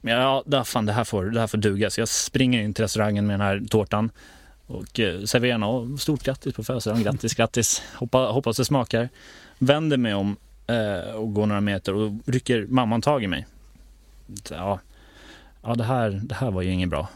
Men 0.00 0.14
ja, 0.14 0.64
fan, 0.64 0.86
det, 0.86 0.92
här 0.92 1.04
får, 1.04 1.24
det 1.24 1.40
här 1.40 1.46
får 1.46 1.58
duga. 1.58 1.90
Så 1.90 2.00
jag 2.00 2.08
springer 2.08 2.62
in 2.62 2.74
till 2.74 2.84
restaurangen 2.84 3.26
med 3.26 3.34
den 3.34 3.46
här 3.46 3.62
tårtan 3.70 4.10
och 4.66 5.00
eh. 5.00 5.68
Och 5.68 6.00
stort 6.00 6.22
grattis 6.22 6.54
på 6.54 6.64
födelsedagen, 6.64 7.02
grattis, 7.02 7.34
grattis. 7.34 7.82
Hoppa, 7.94 8.18
hoppas 8.18 8.56
det 8.56 8.64
smakar. 8.64 9.08
Vänder 9.58 9.96
mig 9.96 10.14
om 10.14 10.36
eh, 10.66 11.14
och 11.14 11.34
går 11.34 11.46
några 11.46 11.60
meter 11.60 11.94
och 11.94 12.12
rycker 12.26 12.66
mamman 12.66 13.02
tag 13.02 13.24
i 13.24 13.26
mig. 13.26 13.46
Ja, 14.50 14.80
ja 15.62 15.74
det, 15.74 15.84
här, 15.84 16.10
det 16.10 16.34
här 16.34 16.50
var 16.50 16.62
ju 16.62 16.70
inget 16.70 16.88
bra. 16.88 17.08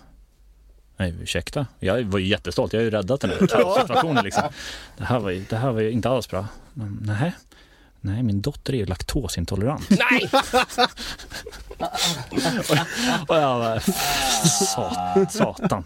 Nej, 0.97 1.15
ursäkta. 1.23 1.67
Jag 1.79 2.03
var 2.03 2.19
ju 2.19 2.27
jättestolt. 2.27 2.73
Jag 2.73 2.81
har 2.81 2.85
ju 2.85 2.91
räddat 2.91 3.21
den 3.21 3.31
här 3.31 3.39
situationen. 3.81 4.25
Liksom. 4.25 4.43
Det, 4.97 5.05
här 5.05 5.21
var 5.21 5.31
ju, 5.31 5.45
det 5.51 5.57
här 5.57 5.73
var 5.73 5.81
ju 5.81 5.91
inte 5.91 6.09
alls 6.09 6.31
bra. 6.31 6.47
Mm, 6.77 7.03
Nej, 7.07 7.33
nej 8.01 8.23
min 8.23 8.41
dotter 8.41 8.73
är 8.73 8.77
ju 8.77 8.87
laktosintolerant. 8.87 9.91
Nej! 10.11 10.31
Och 13.29 13.37
jag 13.37 13.61
bara, 13.61 13.81
sat, 13.81 15.33
satan. 15.33 15.85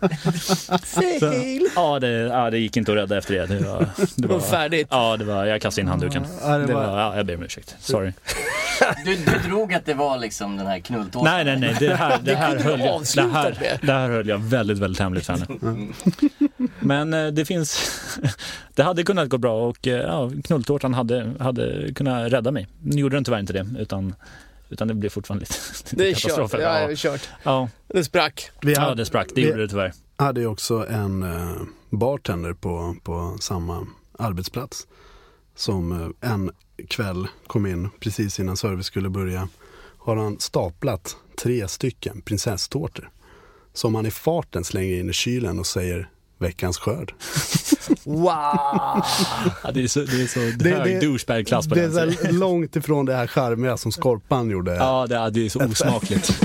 Fail! 0.82 1.68
Ja 1.76 1.98
det, 1.98 2.08
ja, 2.08 2.50
det 2.50 2.58
gick 2.58 2.76
inte 2.76 2.92
att 2.92 2.98
rädda 2.98 3.18
efter 3.18 3.34
det. 3.34 3.46
Det 3.46 3.64
var, 3.64 3.88
det 4.16 4.28
var 4.28 4.40
färdigt. 4.40 4.86
Ja, 4.90 5.16
det 5.16 5.24
var, 5.24 5.44
jag 5.44 5.62
kastade 5.62 5.82
in 5.82 5.88
handduken. 5.88 6.26
Ja, 6.42 6.58
det 6.58 6.74
var, 6.74 6.82
ja, 6.98 7.16
jag 7.16 7.26
ber 7.26 7.36
om 7.36 7.42
ursäkt. 7.42 7.76
Sorry. 7.80 8.12
Du, 9.04 9.16
du 9.16 9.38
drog 9.48 9.74
att 9.74 9.86
det 9.86 9.94
var 9.94 10.18
liksom 10.18 10.56
den 10.56 10.66
här 10.66 10.78
knulltårtan. 10.78 11.24
Nej, 11.24 11.44
nej, 11.44 11.58
nej. 11.60 11.76
Det 11.80 11.94
här, 11.94 12.18
det 12.24 12.34
här, 12.34 12.56
du 12.56 12.62
höll, 12.62 12.80
jag, 12.80 13.02
det 13.14 13.22
här, 13.32 13.78
det 13.82 13.92
här 13.92 14.08
höll 14.10 14.28
jag 14.28 14.38
väldigt, 14.38 14.78
väldigt 14.78 15.00
hemligt 15.00 15.26
för 15.26 15.32
henne. 15.32 15.88
Men 16.80 17.14
eh, 17.14 17.26
det 17.26 17.44
finns... 17.44 17.90
Det 18.74 18.82
hade 18.82 19.02
kunnat 19.02 19.28
gå 19.28 19.38
bra 19.38 19.68
och 19.68 19.86
eh, 19.86 19.94
ja, 20.00 20.30
knulltårtan 20.44 20.94
hade, 20.94 21.32
hade 21.40 21.94
kunnat 21.94 22.32
rädda 22.32 22.50
mig. 22.50 22.68
Nu 22.82 23.00
gjorde 23.00 23.16
den 23.16 23.24
tyvärr 23.24 23.38
inte 23.38 23.52
det, 23.52 23.66
utan, 23.78 24.14
utan 24.70 24.88
det 24.88 24.94
blev 24.94 25.08
fortfarande 25.10 25.40
lite, 25.44 25.96
Det 25.96 26.10
är 26.10 26.14
kört. 26.14 26.52
Ja, 26.52 26.58
det 26.58 26.62
Ja, 26.62 26.70
är 26.90 26.96
kört. 26.96 27.28
ja, 27.42 27.68
Det 27.88 28.04
sprack. 28.04 28.50
Vi 28.62 28.72
ja, 28.72 28.80
hade, 28.80 28.94
det 28.94 29.04
sprack. 29.04 29.28
Det 29.34 29.40
vi- 29.40 29.48
gjorde 29.48 29.62
det 29.62 29.68
tyvärr. 29.68 29.92
hade 30.16 30.40
ju 30.40 30.46
också 30.46 30.86
en 30.90 31.22
eh, 31.22 31.56
bartender 31.90 32.52
på, 32.52 32.96
på 33.02 33.36
samma 33.40 33.86
arbetsplats. 34.18 34.86
Som 35.56 36.14
en 36.20 36.50
kväll 36.88 37.28
kom 37.46 37.66
in 37.66 37.88
precis 38.00 38.40
innan 38.40 38.56
service 38.56 38.86
skulle 38.86 39.08
börja. 39.10 39.48
Har 39.98 40.16
han 40.16 40.40
staplat 40.40 41.16
tre 41.42 41.68
stycken 41.68 42.20
prinsesstårtor. 42.20 43.10
Som 43.74 43.94
han 43.94 44.06
i 44.06 44.10
farten 44.10 44.64
slänger 44.64 44.96
in 45.00 45.10
i 45.10 45.12
kylen 45.12 45.58
och 45.58 45.66
säger 45.66 46.08
veckans 46.38 46.78
skörd. 46.78 47.14
Wow! 48.04 48.24
Ja, 49.62 49.70
det 49.74 49.82
är 49.82 49.86
så, 49.88 50.00
det 50.00 50.22
är 50.22 50.26
så 50.26 50.40
Det- 50.64 50.70
hög 50.70 50.84
det- 51.00 51.06
douchebag-klass 51.06 51.68
på 51.68 51.74
Det 51.74 51.80
är 51.80 51.88
den. 51.88 52.14
så 52.14 52.24
här 52.24 52.32
långt 52.32 52.76
ifrån 52.76 53.06
det 53.06 53.14
här 53.14 53.26
charmiga 53.26 53.76
som 53.76 53.92
Skorpan 53.92 54.50
gjorde. 54.50 54.74
Ja, 54.74 55.06
det, 55.06 55.30
det 55.30 55.46
är 55.46 55.48
så 55.48 55.64
osmakligt. 55.64 56.42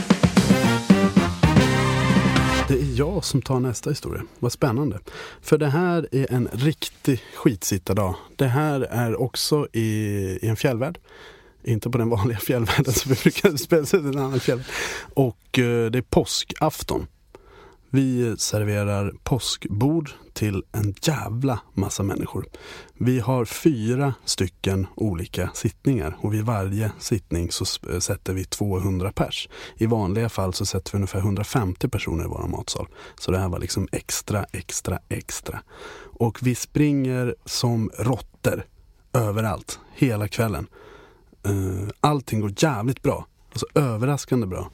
Det 2.68 2.74
är 2.74 3.00
jag 3.00 3.24
som 3.24 3.42
tar 3.42 3.60
nästa 3.60 3.90
historia. 3.90 4.24
Vad 4.40 4.52
spännande. 4.52 5.00
För 5.42 5.58
det 5.58 5.68
här 5.68 6.08
är 6.12 6.34
en 6.34 6.50
riktig 6.52 7.24
skitsittardag. 7.36 8.16
Det 8.36 8.48
här 8.48 8.82
är 8.82 9.22
också 9.22 9.68
i, 9.74 9.88
i 10.42 10.48
en 10.48 10.56
fjällvärld. 10.56 11.00
Inte 11.64 11.90
på 11.90 11.98
den 11.98 12.10
vanliga 12.10 12.38
fjällvärlden 12.42 12.94
som 12.94 13.12
vi 13.12 13.18
brukar 13.24 13.58
spela 13.58 13.86
sig 13.86 14.00
en 14.00 14.18
annan 14.18 14.40
fjäll. 14.40 14.64
Och 15.14 15.60
eh, 15.60 15.92
det 15.92 15.98
är 15.98 16.02
påskafton. 16.02 17.08
Vi 17.98 18.36
serverar 18.38 19.14
påskbord 19.24 20.12
till 20.34 20.64
en 20.72 20.94
jävla 21.02 21.60
massa 21.74 22.04
människor. 22.04 22.46
Vi 22.94 23.20
har 23.20 23.46
fyra 23.46 24.14
stycken 24.26 24.88
olika 24.96 25.50
sittningar 25.54 26.18
och 26.22 26.34
vid 26.34 26.46
varje 26.46 26.92
sittning 27.00 27.52
så 27.52 27.66
sätter 28.00 28.34
vi 28.34 28.46
200 28.46 29.12
pers. 29.12 29.50
I 29.78 29.86
vanliga 29.86 30.30
fall 30.30 30.54
så 30.54 30.66
sätter 30.66 30.92
vi 30.92 30.96
ungefär 30.96 31.20
150 31.20 31.90
personer 31.90 32.24
i 32.24 32.28
vår 32.28 32.48
matsal. 32.48 32.88
Så 33.20 33.32
det 33.32 33.38
här 33.38 33.50
var 33.50 33.60
liksom 33.60 33.88
extra, 33.92 34.46
extra, 34.52 35.00
extra. 35.10 35.60
Och 36.20 36.40
vi 36.42 36.56
springer 36.56 37.36
som 37.46 37.92
råttor 37.98 38.66
överallt, 39.14 39.80
hela 39.94 40.28
kvällen. 40.28 40.68
Eh, 41.46 41.90
allting 42.00 42.42
går 42.42 42.54
jävligt 42.58 43.02
bra. 43.02 43.28
Alltså 43.52 43.66
överraskande 43.76 44.48
bra. 44.48 44.72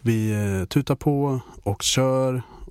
Vi 0.00 0.32
eh, 0.32 0.64
tutar 0.64 0.94
på 0.94 1.40
och 1.62 1.82
kör 1.82 2.42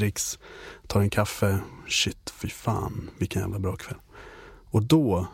Dricks, 0.00 0.38
tar 0.86 1.00
en 1.00 1.10
kaffe. 1.10 1.60
Shit, 1.88 2.30
fy 2.30 2.48
fan, 2.48 3.10
vilken 3.18 3.42
jävla 3.42 3.58
bra 3.58 3.76
kväll. 3.76 3.98
Och 4.70 4.82
då 4.82 5.26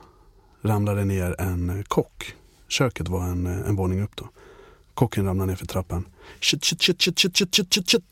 ramlade 0.63 1.05
ner 1.05 1.41
en 1.41 1.71
eh, 1.71 1.83
kock. 1.83 2.35
Köket 2.69 3.09
var 3.09 3.23
en, 3.23 3.47
eh, 3.47 3.69
en 3.69 3.77
våning 3.77 4.03
upp 4.03 4.17
då. 4.17 4.29
Kocken 4.95 5.25
ramlar 5.25 5.47
ner 5.47 5.57
för 5.57 5.67
trappan. 5.67 6.07
Shit, 6.41 6.65
shit, 6.65 6.83
shit, 6.83 7.03
shit, 7.03 7.19
shit, 7.19 7.37
shit, 7.37 7.55
shit, 7.55 7.75
shit, 7.75 7.91
shit. 7.91 8.05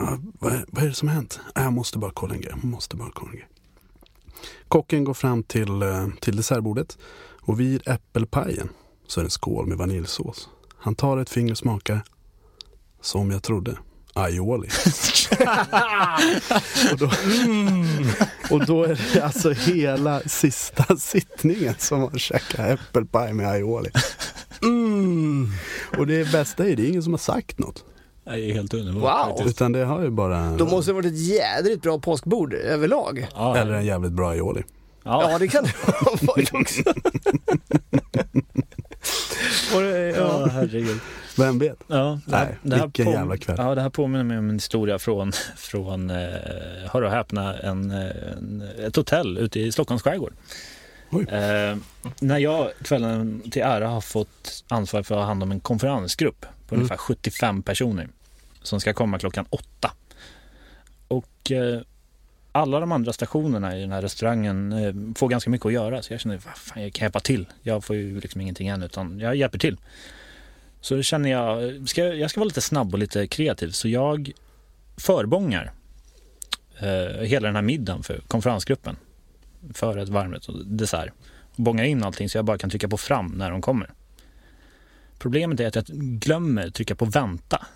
Uh, 0.00 0.18
vad, 0.40 0.52
är, 0.52 0.64
vad 0.68 0.84
är 0.84 0.88
det 0.88 0.94
som 0.94 1.08
har 1.08 1.14
hänt? 1.14 1.40
Uh, 1.58 1.64
jag 1.64 1.72
måste 1.72 1.98
bara 1.98 2.10
kolla 2.10 2.34
en 2.34 2.40
grej. 2.40 2.52
Jag 2.62 2.64
måste 2.64 2.96
bara 2.96 3.10
kolla 3.14 3.30
en 3.30 3.36
grej. 3.36 3.48
Kocken 4.68 5.04
går 5.04 5.14
fram 5.14 5.42
till, 5.42 5.82
eh, 5.82 6.08
till 6.20 6.36
dessertbordet 6.36 6.98
och 7.40 7.60
vid 7.60 7.88
äppelpajen 7.88 8.68
så 9.06 9.20
är 9.20 9.24
det 9.24 9.26
en 9.26 9.30
skål 9.30 9.66
med 9.66 9.78
vaniljsås. 9.78 10.48
Han 10.78 10.94
tar 10.94 11.18
ett 11.18 11.30
finger 11.30 11.52
och 11.52 11.58
smakar. 11.58 12.02
Som 13.00 13.30
jag 13.30 13.42
trodde. 13.42 13.78
Aioli. 14.16 14.68
och, 16.92 16.98
då, 16.98 17.10
och 18.50 18.66
då 18.66 18.84
är 18.84 19.00
det 19.14 19.20
alltså 19.20 19.50
hela 19.50 20.20
sista 20.20 20.96
sittningen 20.96 21.74
som 21.78 22.00
man 22.00 22.18
käkar 22.18 22.72
äppelpaj 22.72 23.32
med 23.32 23.48
aioli. 23.48 23.90
Mm. 24.62 25.48
Och 25.98 26.06
det 26.06 26.32
bästa 26.32 26.68
är 26.68 26.76
det 26.76 26.82
är 26.82 26.88
ingen 26.88 27.02
som 27.02 27.12
har 27.12 27.18
sagt 27.18 27.58
något. 27.58 27.84
Det 28.24 28.30
är 28.30 28.54
helt 28.54 28.74
underbart. 28.74 29.40
Wow. 29.40 29.48
Utan 29.48 29.72
det 29.72 29.84
har 29.84 30.02
ju 30.02 30.10
bara... 30.10 30.50
Då 30.56 30.64
måste 30.64 30.90
det 30.90 30.94
varit 30.94 31.06
ett 31.06 31.18
jädrigt 31.18 31.82
bra 31.82 31.98
påskbord 31.98 32.54
överlag. 32.54 33.26
Ja, 33.34 33.56
Eller 33.56 33.72
en 33.72 33.86
jävligt 33.86 34.12
bra 34.12 34.30
aioli. 34.30 34.62
ja. 35.04 35.30
Ja, 35.30 35.38
det 35.38 35.48
kan 35.48 35.64
det 35.64 35.72
ha 35.86 36.16
varit 36.22 36.54
också. 36.54 36.82
Och 39.74 39.82
ja, 39.82 39.96
ja. 39.96 40.46
herregud. 40.52 41.00
Vem 41.36 41.58
vet? 41.58 41.78
Ja, 41.86 42.20
det 42.26 42.36
här, 42.36 42.44
Nej, 42.46 42.56
det 42.62 42.76
här 42.76 42.86
vilken 42.86 43.10
jävla 43.10 43.36
kväll. 43.36 43.56
Ja, 43.58 43.74
det 43.74 43.80
här 43.80 43.90
påminner 43.90 44.24
mig 44.24 44.38
om 44.38 44.48
en 44.48 44.54
historia 44.56 44.98
från, 44.98 45.32
från 45.56 46.10
eh, 46.10 46.16
hör 46.92 47.02
och 47.02 47.10
häpna, 47.10 47.58
en, 47.58 47.90
en, 47.90 48.62
ett 48.78 48.96
hotell 48.96 49.38
ute 49.38 49.60
i 49.60 49.72
Stockholms 49.72 50.02
skärgård. 50.02 50.32
Eh, 51.12 51.76
när 52.20 52.38
jag 52.38 52.70
kvällen 52.82 53.42
till 53.50 53.62
ära 53.62 53.88
har 53.88 54.00
fått 54.00 54.64
ansvar 54.68 55.02
för 55.02 55.14
att 55.14 55.20
ha 55.20 55.26
hand 55.26 55.42
om 55.42 55.52
en 55.52 55.60
konferensgrupp 55.60 56.40
på 56.40 56.74
Mm. 56.74 56.80
ungefär 56.80 56.96
75 56.96 57.62
personer 57.62 58.08
som 58.62 58.80
ska 58.80 58.92
komma 58.92 59.18
klockan 59.18 59.46
åtta. 59.50 59.92
Och 61.08 61.52
eh, 61.52 61.80
alla 62.52 62.80
de 62.80 62.92
andra 62.92 63.12
stationerna 63.12 63.76
i 63.76 63.80
den 63.80 63.92
här 63.92 64.02
restaurangen 64.02 64.72
eh, 64.72 64.94
får 65.16 65.28
ganska 65.28 65.50
mycket 65.50 65.66
att 65.66 65.72
göra 65.72 66.02
så 66.02 66.12
jag 66.12 66.20
känner, 66.20 66.38
vad 66.44 66.56
fan, 66.56 66.82
jag 66.82 66.92
kan 66.92 67.04
hjälpa 67.04 67.20
till. 67.20 67.46
Jag 67.62 67.84
får 67.84 67.96
ju 67.96 68.20
liksom 68.20 68.40
ingenting 68.40 68.68
än 68.68 68.82
utan 68.82 69.18
jag 69.20 69.36
hjälper 69.36 69.58
till. 69.58 69.76
Så 70.80 71.02
känner 71.02 71.30
jag, 71.30 71.88
ska, 71.88 72.04
jag 72.04 72.30
ska 72.30 72.40
vara 72.40 72.48
lite 72.48 72.60
snabb 72.60 72.92
och 72.92 72.98
lite 72.98 73.26
kreativ 73.26 73.70
så 73.70 73.88
jag 73.88 74.32
förbångar 74.96 75.72
eh, 76.78 77.22
hela 77.22 77.48
den 77.48 77.54
här 77.54 77.62
middagen 77.62 78.02
för 78.02 78.20
konferensgruppen. 78.28 78.96
Förrätt, 79.74 80.08
varmrätt 80.08 80.46
och 80.46 80.66
dessert. 80.66 81.12
Bångar 81.56 81.84
in 81.84 82.04
allting 82.04 82.28
så 82.28 82.38
jag 82.38 82.44
bara 82.44 82.58
kan 82.58 82.70
trycka 82.70 82.88
på 82.88 82.96
fram 82.96 83.26
när 83.26 83.50
de 83.50 83.62
kommer. 83.62 83.90
Problemet 85.18 85.60
är 85.60 85.66
att 85.66 85.74
jag 85.74 85.86
glömmer 85.96 86.70
trycka 86.70 86.94
på 86.94 87.04
vänta 87.04 87.66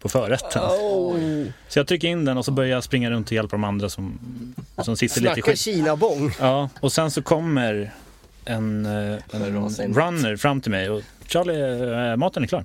på 0.00 0.08
förrätten. 0.08 0.62
Oh. 0.62 1.44
Så 1.68 1.78
jag 1.78 1.86
trycker 1.86 2.08
in 2.08 2.24
den 2.24 2.38
och 2.38 2.44
så 2.44 2.52
börjar 2.52 2.70
jag 2.70 2.84
springa 2.84 3.10
runt 3.10 3.26
och 3.26 3.32
hjälpa 3.32 3.56
de 3.56 3.64
andra 3.64 3.88
som, 3.88 4.18
som 4.78 4.96
sitter 4.96 5.20
lite 5.20 5.38
i 5.38 5.42
skit. 5.42 5.58
Kina-bång. 5.58 6.32
Ja, 6.40 6.68
och 6.80 6.92
sen 6.92 7.10
så 7.10 7.22
kommer 7.22 7.92
en, 8.44 8.86
eh, 8.86 9.18
en 9.30 9.94
runner 9.94 10.36
fram 10.36 10.60
till 10.60 10.70
mig 10.70 10.90
och 10.90 11.02
Charlie, 11.32 12.10
eh, 12.10 12.16
maten 12.16 12.42
är 12.42 12.46
klar. 12.46 12.64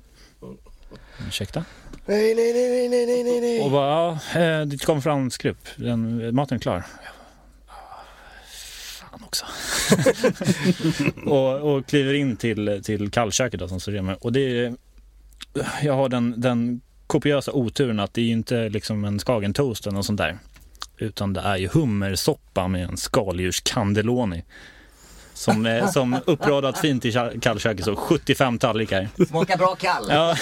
Ursäkta? 1.27 1.65
Nej, 2.05 2.35
nej, 2.35 2.53
nej, 2.53 2.89
nej, 2.89 3.05
nej, 3.05 3.23
nej, 3.23 3.41
nej. 3.41 3.61
Och 3.61 3.71
bara, 3.71 4.19
ja, 4.33 4.39
eh, 4.41 4.65
ditt 4.65 4.85
konferensgrupp, 4.85 5.67
den, 5.75 6.35
maten 6.35 6.55
är 6.55 6.59
klar. 6.59 6.83
Fan 8.99 9.23
också. 9.23 9.45
och, 11.29 11.75
och 11.75 11.85
kliver 11.85 12.13
in 12.13 12.37
till, 12.37 12.81
till 12.83 13.11
kallköket 13.11 13.59
då, 13.59 13.67
som 13.67 13.79
står 13.79 14.01
med. 14.01 14.17
Och 14.21 14.31
det 14.31 14.39
är, 14.39 14.75
jag 15.83 15.93
har 15.93 16.09
den, 16.09 16.41
den 16.41 16.81
kopiösa 17.07 17.51
oturen 17.51 17.99
att 17.99 18.13
det 18.13 18.21
är 18.21 18.25
ju 18.25 18.31
inte 18.31 18.69
liksom 18.69 19.05
en 19.05 19.19
skagentoast 19.19 19.87
eller 19.87 19.95
något 19.95 20.05
sånt 20.05 20.17
där. 20.17 20.37
Utan 20.97 21.33
det 21.33 21.41
är 21.41 21.57
ju 21.57 21.67
hummersoppa 21.67 22.67
med 22.67 22.89
en 22.89 22.97
skaldjurscandeloni. 22.97 24.43
Som, 25.35 25.65
är- 25.65 25.87
som 25.87 26.19
uppradat 26.25 26.77
fint 26.77 27.05
i 27.05 27.11
ka- 27.11 27.39
kallköket, 27.39 27.85
så 27.85 27.95
75 27.95 28.57
tallrikar. 28.59 29.09
Smakar 29.27 29.57
bra 29.57 29.75
kall. 29.75 30.05
Ja. 30.09 30.35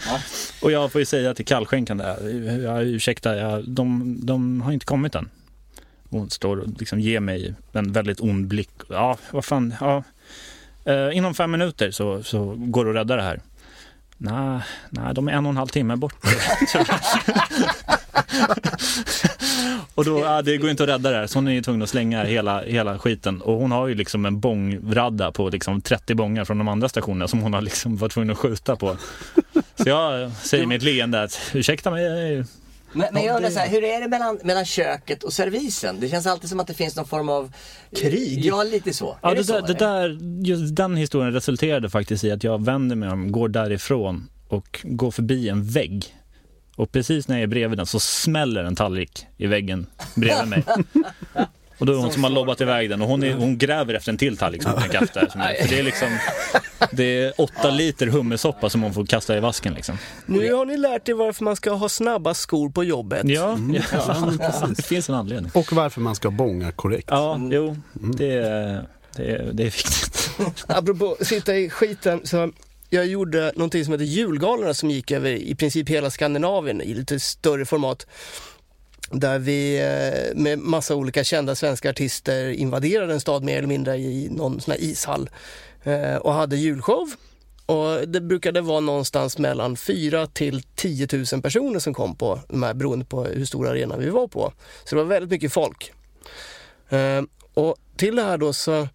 och 0.62 0.72
jag 0.72 0.92
får 0.92 1.00
ju 1.00 1.04
säga 1.04 1.34
till 1.34 1.44
kallskänkan 1.44 1.96
där, 1.98 2.16
ja, 2.64 2.80
ursäkta, 2.80 3.36
ja, 3.36 3.60
de, 3.66 4.16
de 4.26 4.60
har 4.60 4.72
inte 4.72 4.86
kommit 4.86 5.14
än. 5.14 5.28
Hon 6.10 6.30
står 6.30 6.56
och 6.56 6.68
liksom 6.78 7.00
ger 7.00 7.20
mig 7.20 7.54
en 7.72 7.92
väldigt 7.92 8.20
ond 8.20 8.46
blick. 8.46 8.70
Ja, 8.88 9.18
vad 9.30 9.44
fan, 9.44 9.74
ja. 9.80 10.02
Eh, 10.84 11.16
inom 11.16 11.34
fem 11.34 11.50
minuter 11.50 11.90
så, 11.90 12.22
så 12.22 12.54
går 12.58 12.84
det 12.84 12.90
att 12.90 12.96
rädda 12.96 13.16
det 13.16 13.22
här. 13.22 13.40
Nej, 14.16 14.60
nej, 14.90 15.14
de 15.14 15.28
är 15.28 15.32
en 15.32 15.46
och 15.46 15.50
en 15.50 15.56
halv 15.56 15.68
timme 15.68 15.96
bort. 15.96 16.14
och 19.94 20.04
då, 20.04 20.20
ja, 20.20 20.42
det 20.42 20.56
går 20.56 20.70
inte 20.70 20.82
att 20.82 20.88
rädda 20.88 21.10
det 21.10 21.16
här, 21.16 21.26
så 21.26 21.38
hon 21.38 21.48
är 21.48 21.52
ju 21.52 21.62
tvungen 21.62 21.82
att 21.82 21.88
slänga 21.88 22.24
hela, 22.24 22.62
hela 22.62 22.98
skiten. 22.98 23.40
Och 23.42 23.54
hon 23.54 23.72
har 23.72 23.86
ju 23.88 23.94
liksom 23.94 24.26
en 24.26 24.40
bångradda 24.40 25.32
på 25.32 25.48
liksom 25.48 25.80
30 25.80 26.14
bångar 26.14 26.44
från 26.44 26.58
de 26.58 26.68
andra 26.68 26.88
stationerna 26.88 27.28
som 27.28 27.40
hon 27.40 27.54
har 27.54 27.60
liksom 27.62 27.96
varit 27.96 28.12
tvungen 28.12 28.30
att 28.30 28.38
skjuta 28.38 28.76
på. 28.76 28.96
Så 29.76 29.88
jag 29.88 30.32
säger 30.32 30.66
med 30.66 30.76
ett 30.76 30.82
leende 30.82 31.22
att 31.22 31.38
ursäkta 31.54 31.90
mig, 31.90 32.36
Men, 32.92 33.08
men 33.12 33.22
jag 33.22 33.24
Ja, 33.24 33.36
undrar 33.36 33.48
det- 33.48 33.54
så 33.54 33.60
här, 33.60 33.68
hur 33.68 33.84
är 33.84 34.00
det 34.00 34.08
mellan, 34.08 34.38
mellan 34.44 34.64
köket 34.64 35.22
och 35.22 35.32
servisen? 35.32 35.96
Det 36.00 36.08
känns 36.08 36.26
alltid 36.26 36.50
som 36.50 36.60
att 36.60 36.66
det 36.66 36.74
finns 36.74 36.96
någon 36.96 37.06
form 37.06 37.28
av... 37.28 37.52
Krig? 37.96 38.44
Ja, 38.44 38.62
lite 38.62 38.92
så. 38.92 39.16
Ja, 39.22 39.30
det, 39.30 39.34
det, 39.36 39.44
så? 39.44 39.52
där, 39.60 39.62
det 39.66 39.74
där, 39.74 40.18
just 40.44 40.76
den 40.76 40.96
historien 40.96 41.32
resulterade 41.32 41.90
faktiskt 41.90 42.24
i 42.24 42.30
att 42.32 42.44
jag 42.44 42.64
vänder 42.64 42.96
mig 42.96 43.08
om, 43.08 43.32
går 43.32 43.48
därifrån 43.48 44.28
och 44.48 44.80
går 44.82 45.10
förbi 45.10 45.48
en 45.48 45.64
vägg. 45.64 46.14
Och 46.76 46.92
precis 46.92 47.28
när 47.28 47.36
jag 47.36 47.42
är 47.42 47.46
bredvid 47.46 47.78
den 47.78 47.86
så 47.86 48.00
smäller 48.00 48.64
en 48.64 48.76
tallrik 48.76 49.26
i 49.36 49.46
väggen 49.46 49.86
bredvid 50.14 50.48
mig. 50.48 50.64
Och 51.80 51.86
då 51.86 51.92
är 51.92 51.96
det 51.96 52.02
hon 52.02 52.12
som 52.12 52.24
har 52.24 52.30
lobbat 52.30 52.60
iväg 52.60 52.90
den 52.90 53.02
och 53.02 53.08
hon, 53.08 53.22
är, 53.22 53.34
hon 53.34 53.58
gräver 53.58 53.94
efter 53.94 54.12
en 54.12 54.18
till 54.18 54.36
tallrik 54.36 54.62
som 54.62 54.72
hon 54.72 54.80
kan 54.80 54.90
kasta. 54.90 55.20
För 55.30 55.68
det 55.68 55.78
är 55.78 55.82
liksom 55.82 56.08
det 56.90 57.04
är 57.04 57.32
åtta 57.40 57.70
liter 57.70 58.06
hummersoppa 58.06 58.70
som 58.70 58.82
hon 58.82 58.94
får 58.94 59.06
kasta 59.06 59.36
i 59.36 59.40
vasken 59.40 59.74
liksom. 59.74 59.98
Nu 60.26 60.52
har 60.52 60.64
ni 60.64 60.76
lärt 60.76 61.08
er 61.08 61.14
varför 61.14 61.44
man 61.44 61.56
ska 61.56 61.70
ha 61.70 61.88
snabba 61.88 62.34
skor 62.34 62.70
på 62.70 62.84
jobbet. 62.84 63.22
Ja, 63.24 63.58
ja, 63.92 64.32
det 64.76 64.82
finns 64.82 65.08
en 65.08 65.14
anledning. 65.14 65.50
Och 65.54 65.72
varför 65.72 66.00
man 66.00 66.14
ska 66.14 66.30
bånga 66.30 66.72
korrekt. 66.72 67.08
Ja, 67.10 67.40
jo, 67.52 67.76
det 67.92 68.32
är, 68.32 68.86
det 69.16 69.30
är, 69.30 69.50
det 69.52 69.62
är 69.62 69.70
viktigt. 69.70 70.30
Apropå 70.66 71.16
sitta 71.20 71.56
i 71.56 71.70
skiten, 71.70 72.20
så 72.24 72.52
jag 72.90 73.06
gjorde 73.06 73.52
någonting 73.56 73.84
som 73.84 73.92
heter 73.92 74.04
julgalorna 74.04 74.74
som 74.74 74.90
gick 74.90 75.10
över 75.10 75.30
i 75.30 75.54
princip 75.54 75.88
hela 75.88 76.10
Skandinavien 76.10 76.80
i 76.80 76.94
lite 76.94 77.20
större 77.20 77.64
format. 77.64 78.06
Där 79.10 79.38
vi 79.38 79.78
eh, 79.78 80.36
med 80.42 80.58
massa 80.58 80.94
olika 80.94 81.24
kända 81.24 81.54
svenska 81.54 81.90
artister 81.90 82.48
invaderade 82.48 83.12
en 83.12 83.20
stad 83.20 83.44
mer 83.44 83.58
eller 83.58 83.68
mindre 83.68 83.96
i 83.96 84.28
någon 84.30 84.60
sån 84.60 84.72
här 84.72 84.80
ishall 84.80 85.30
eh, 85.82 86.16
och 86.16 86.32
hade 86.32 86.56
julshow. 86.56 87.10
Och 87.66 88.08
det 88.08 88.20
brukade 88.20 88.60
vara 88.60 88.80
någonstans 88.80 89.38
mellan 89.38 89.76
4 89.76 90.26
till 90.26 90.62
10 90.62 91.08
000 91.32 91.42
personer 91.42 91.78
som 91.78 91.94
kom 91.94 92.14
på 92.16 92.40
de 92.48 92.62
här 92.62 92.74
beroende 92.74 93.04
på 93.04 93.24
hur 93.24 93.44
stor 93.44 93.68
arena 93.68 93.96
vi 93.96 94.10
var 94.10 94.28
på. 94.28 94.52
Så 94.84 94.94
det 94.94 95.02
var 95.02 95.08
väldigt 95.08 95.30
mycket 95.30 95.52
folk. 95.52 95.92
Eh, 96.88 97.22
och 97.54 97.76
till 97.96 98.16
det 98.16 98.22
här 98.22 98.38
då 98.38 98.52
så, 98.52 98.88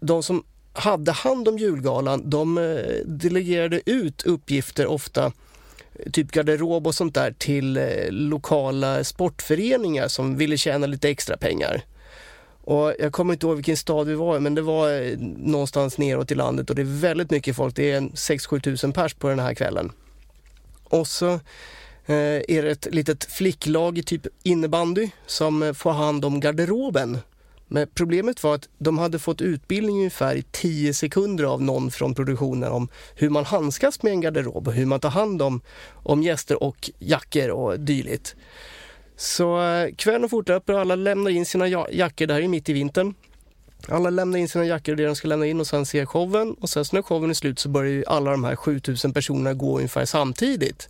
de 0.00 0.22
som 0.22 0.44
hade 0.72 1.12
hand 1.12 1.48
om 1.48 1.58
julgalan, 1.58 2.30
de 2.30 2.58
eh, 2.58 3.04
delegerade 3.04 3.90
ut 3.90 4.22
uppgifter 4.22 4.86
ofta, 4.86 5.32
eh, 5.94 6.10
typ 6.12 6.30
garderob 6.30 6.86
och 6.86 6.94
sånt 6.94 7.14
där, 7.14 7.34
till 7.38 7.76
eh, 7.76 7.84
lokala 8.10 9.04
sportföreningar 9.04 10.08
som 10.08 10.36
ville 10.36 10.56
tjäna 10.56 10.86
lite 10.86 11.08
extra 11.08 11.36
pengar. 11.36 11.82
Och 12.64 12.94
jag 12.98 13.12
kommer 13.12 13.32
inte 13.32 13.46
ihåg 13.46 13.56
vilken 13.56 13.76
stad 13.76 14.06
vi 14.06 14.14
var 14.14 14.36
i, 14.36 14.40
men 14.40 14.54
det 14.54 14.62
var 14.62 15.16
någonstans 15.46 15.98
neråt 15.98 16.30
i 16.30 16.34
landet 16.34 16.70
och 16.70 16.76
det 16.76 16.82
är 16.82 17.00
väldigt 17.00 17.30
mycket 17.30 17.56
folk. 17.56 17.76
Det 17.76 17.90
är 17.90 17.96
en 17.96 18.10
6-7 18.10 18.60
tusen 18.60 18.92
pers 18.92 19.14
på 19.14 19.28
den 19.28 19.38
här 19.38 19.54
kvällen. 19.54 19.92
Och 20.84 21.06
så 21.06 21.40
är 22.06 22.62
det 22.62 22.70
ett 22.70 22.94
litet 22.94 23.24
flicklag 23.24 23.98
i 23.98 24.02
typ 24.02 24.26
innebandy 24.42 25.10
som 25.26 25.74
får 25.74 25.92
hand 25.92 26.24
om 26.24 26.40
garderoben. 26.40 27.18
Men 27.72 27.86
problemet 27.94 28.42
var 28.42 28.54
att 28.54 28.68
de 28.78 28.98
hade 28.98 29.18
fått 29.18 29.40
utbildning 29.40 29.96
ungefär 29.96 30.34
i 30.34 30.42
10 30.50 30.94
sekunder 30.94 31.44
av 31.44 31.62
någon 31.62 31.90
från 31.90 32.14
produktionen 32.14 32.72
om 32.72 32.88
hur 33.14 33.30
man 33.30 33.44
handskas 33.44 34.02
med 34.02 34.12
en 34.12 34.20
garderob 34.20 34.68
och 34.68 34.74
hur 34.74 34.86
man 34.86 35.00
tar 35.00 35.10
hand 35.10 35.42
om, 35.42 35.60
om 35.92 36.22
gäster 36.22 36.62
och 36.62 36.90
jackor 36.98 37.50
och 37.50 37.80
dylikt. 37.80 38.36
Så 39.16 39.62
eh, 39.62 39.94
kvällen 39.94 40.28
fortlöper 40.28 40.72
och 40.72 40.80
alla 40.80 40.94
lämnar 40.94 41.30
in 41.30 41.46
sina 41.46 41.68
jackor, 41.90 42.26
det 42.26 42.34
här 42.34 42.40
är 42.40 42.48
mitt 42.48 42.68
i 42.68 42.72
vintern. 42.72 43.14
Alla 43.88 44.10
lämnar 44.10 44.38
in 44.38 44.48
sina 44.48 44.64
jackor 44.64 44.92
och 44.92 44.96
det 44.96 45.06
de 45.06 45.16
ska 45.16 45.28
lämna 45.28 45.46
in 45.46 45.60
och 45.60 45.66
sen 45.66 45.86
ser 45.86 46.06
showen 46.06 46.54
och 46.60 46.70
sen 46.70 46.84
så 46.84 46.96
när 46.96 47.02
showen 47.02 47.30
är 47.30 47.34
slut 47.34 47.58
så 47.58 47.68
börjar 47.68 47.92
ju 47.92 48.04
alla 48.06 48.30
de 48.30 48.44
här 48.44 48.56
7000 48.56 49.12
personerna 49.12 49.54
gå 49.54 49.76
ungefär 49.76 50.04
samtidigt. 50.04 50.88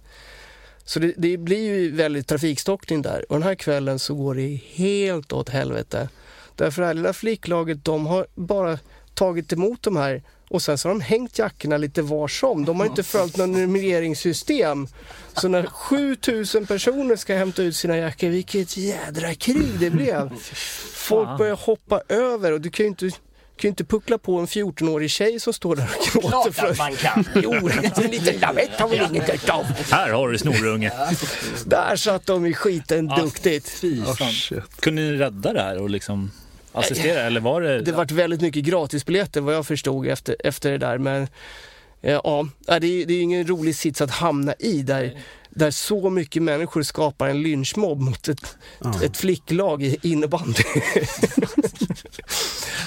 Så 0.84 0.98
det, 0.98 1.14
det 1.16 1.36
blir 1.36 1.74
ju 1.74 1.90
väldigt 1.90 2.28
trafikstockning 2.28 3.02
där 3.02 3.24
och 3.28 3.36
den 3.36 3.42
här 3.42 3.54
kvällen 3.54 3.98
så 3.98 4.14
går 4.14 4.34
det 4.34 4.60
helt 4.74 5.32
åt 5.32 5.48
helvete. 5.48 6.08
Därför 6.62 6.83
det 6.83 6.87
här 6.87 6.94
lilla 6.94 7.12
flicklaget 7.12 7.85
de 7.85 8.07
har 8.07 8.27
bara 8.35 8.79
tagit 9.14 9.53
emot 9.53 9.83
de 9.83 9.96
här 9.96 10.22
och 10.48 10.62
sen 10.62 10.79
så 10.79 10.88
har 10.88 10.94
de 10.94 11.01
hängt 11.01 11.38
jackorna 11.38 11.77
lite 11.77 12.03
var 12.03 12.29
som. 12.29 12.64
De 12.64 12.81
har 12.81 12.87
inte 12.87 13.03
följt 13.03 13.37
något 13.37 13.48
nummeringssystem. 13.48 14.88
Så 15.33 15.48
när 15.48 15.66
7000 15.66 16.66
personer 16.66 17.16
ska 17.16 17.35
hämta 17.35 17.62
ut 17.62 17.77
sina 17.77 17.98
jackor, 17.98 18.29
vilket 18.29 18.77
jädra 18.77 19.35
krig 19.35 19.68
det 19.81 19.90
blev. 19.90 20.31
Folk 20.94 21.38
börjar 21.38 21.57
hoppa 21.57 22.03
över 22.09 22.53
och 22.53 22.61
du 22.61 22.70
kan 22.70 22.85
ju 22.85 22.88
inte, 22.88 23.11
kan 23.11 23.18
ju 23.62 23.68
inte 23.68 23.85
puckla 23.85 24.18
på 24.18 24.38
en 24.38 24.46
14-årig 24.46 25.11
tjej 25.11 25.40
som 25.40 25.53
står 25.53 25.77
där 25.77 25.90
och 25.98 26.22
gråter. 26.22 26.51
Klart 26.53 26.70
att 26.70 26.79
man 26.79 26.96
kan. 26.96 27.25
Jo, 27.42 27.53
en 27.53 28.11
liten 28.11 28.40
lavett 28.40 28.81
har 28.81 28.88
väl 28.88 29.07
inget 29.11 29.51
av. 29.51 29.64
Här 29.90 30.11
har 30.11 30.29
du 30.29 30.38
snorunge. 30.38 30.92
Där 31.66 31.96
satt 31.96 32.27
de 32.27 32.46
i 32.46 32.55
skiten 32.55 33.09
duktigt. 33.09 33.68
Fy 33.68 34.03
fan. 34.05 34.62
Kunde 34.81 35.03
ni 35.03 35.12
rädda 35.12 35.53
det 35.53 35.62
här 35.62 35.79
och 35.79 35.90
liksom 35.90 36.31
assistera 36.72 37.20
eller 37.20 37.40
var 37.40 37.61
det... 37.61 37.80
Det 37.80 37.92
varit 37.92 38.11
väldigt 38.11 38.40
mycket 38.40 38.64
gratisbiljetter 38.64 39.40
vad 39.40 39.54
jag 39.54 39.66
förstod 39.66 40.06
efter, 40.06 40.37
efter 40.44 40.70
det 40.70 40.78
där. 40.78 40.98
Men 40.98 41.22
eh, 42.02 42.20
ja, 42.24 42.46
det 42.66 42.74
är, 42.74 42.78
det 42.78 43.12
är 43.12 43.16
ju 43.16 43.20
ingen 43.20 43.46
rolig 43.46 43.76
sits 43.76 44.00
att 44.00 44.11
hamna 44.11 44.54
i 44.58 44.82
där, 44.82 45.18
där 45.50 45.70
så 45.70 46.11
mycket 46.11 46.42
människor 46.42 46.82
skapar 46.82 47.28
en 47.28 47.42
lynchmobb 47.42 48.00
mot 48.00 48.28
ett, 48.28 48.56
ett 49.04 49.16
flicklag 49.16 49.82
i 49.82 49.98
innebandy. 50.02 50.62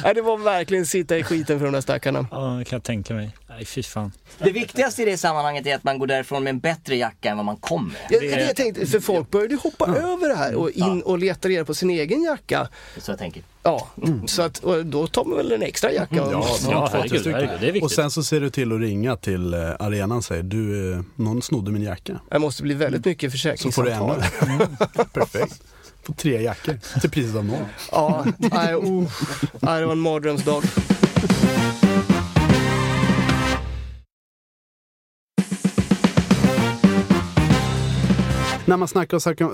Nej, 0.03 0.13
det 0.13 0.21
var 0.21 0.37
verkligen 0.37 0.85
sitta 0.85 1.17
i 1.17 1.23
skiten 1.23 1.59
för 1.59 1.65
de 1.65 1.73
där 1.73 1.81
stackarna. 1.81 2.27
Ja, 2.31 2.37
det 2.37 2.65
kan 2.65 2.77
jag 2.77 2.83
tänka 2.83 3.13
mig. 3.13 3.31
Nej, 3.55 3.65
fy 3.65 3.83
fan. 3.83 4.11
Det 4.39 4.51
viktigaste 4.51 5.01
i 5.01 5.05
det 5.05 5.17
sammanhanget 5.17 5.67
är 5.67 5.75
att 5.75 5.83
man 5.83 5.99
går 5.99 6.07
därifrån 6.07 6.43
med 6.43 6.49
en 6.51 6.59
bättre 6.59 6.95
jacka 6.95 7.29
än 7.29 7.37
vad 7.37 7.45
man 7.45 7.57
kom 7.57 7.87
med. 7.87 7.95
Ja, 8.09 8.19
det 8.19 8.31
är 8.31 8.35
det 8.37 8.45
jag 8.45 8.55
tänkte, 8.55 8.85
för 8.85 8.99
folk 8.99 9.31
började 9.31 9.55
hoppa 9.55 9.85
över 9.87 10.29
det 10.29 10.35
här 10.35 10.55
och 10.55 10.71
in 10.71 11.01
och 11.01 11.17
leta 11.19 11.47
reda 11.49 11.65
på 11.65 11.73
sin 11.73 11.89
egen 11.89 12.23
jacka. 12.23 12.67
Så 12.97 13.11
jag 13.11 13.19
tänker. 13.19 13.43
Ja, 13.63 13.87
så 14.25 14.41
att, 14.41 14.61
då 14.85 15.07
tar 15.07 15.25
man 15.25 15.37
väl 15.37 15.51
en 15.51 15.61
extra 15.61 15.91
jacka. 15.91 16.23
och- 16.23 16.33
Ja, 16.33 16.47
Ja, 16.69 16.89
herregud, 16.93 17.27
herregud, 17.27 17.49
det 17.61 17.67
är 17.67 17.71
viktigt. 17.71 17.83
Och 17.83 17.91
sen 17.91 18.11
så 18.11 18.23
ser 18.23 18.41
du 18.41 18.49
till 18.49 18.71
att 18.73 18.79
ringa 18.79 19.15
till 19.15 19.53
eh, 19.53 19.59
arenan 19.79 20.17
och 20.17 20.23
säger 20.23 20.43
du, 20.43 20.93
eh, 20.93 20.99
någon 21.15 21.41
snodde 21.41 21.71
min 21.71 21.81
jacka. 21.83 22.19
Det 22.31 22.39
måste 22.39 22.63
bli 22.63 22.73
väldigt 22.73 23.05
mycket 23.05 23.31
Så 23.59 23.71
får 23.71 23.83
du 23.83 23.91
ännu. 23.91 24.13
försäkringssamtal. 24.21 25.07
Perfekt. 25.13 25.61
Får 26.03 26.13
tre 26.13 26.41
jackor 26.41 26.79
till 27.01 27.09
priset 27.09 27.35
av 27.35 27.45
noll. 27.45 27.57
Ja, 27.91 28.25
nej, 28.37 28.75
nej, 29.59 29.79
det 29.79 29.85
var 29.85 29.91
en 29.93 29.99
mardrömsdag. 29.99 30.63
När 38.67 38.77
man 38.77 38.87
snackar 38.87 39.17
och 39.17 39.23
snackar, 39.23 39.45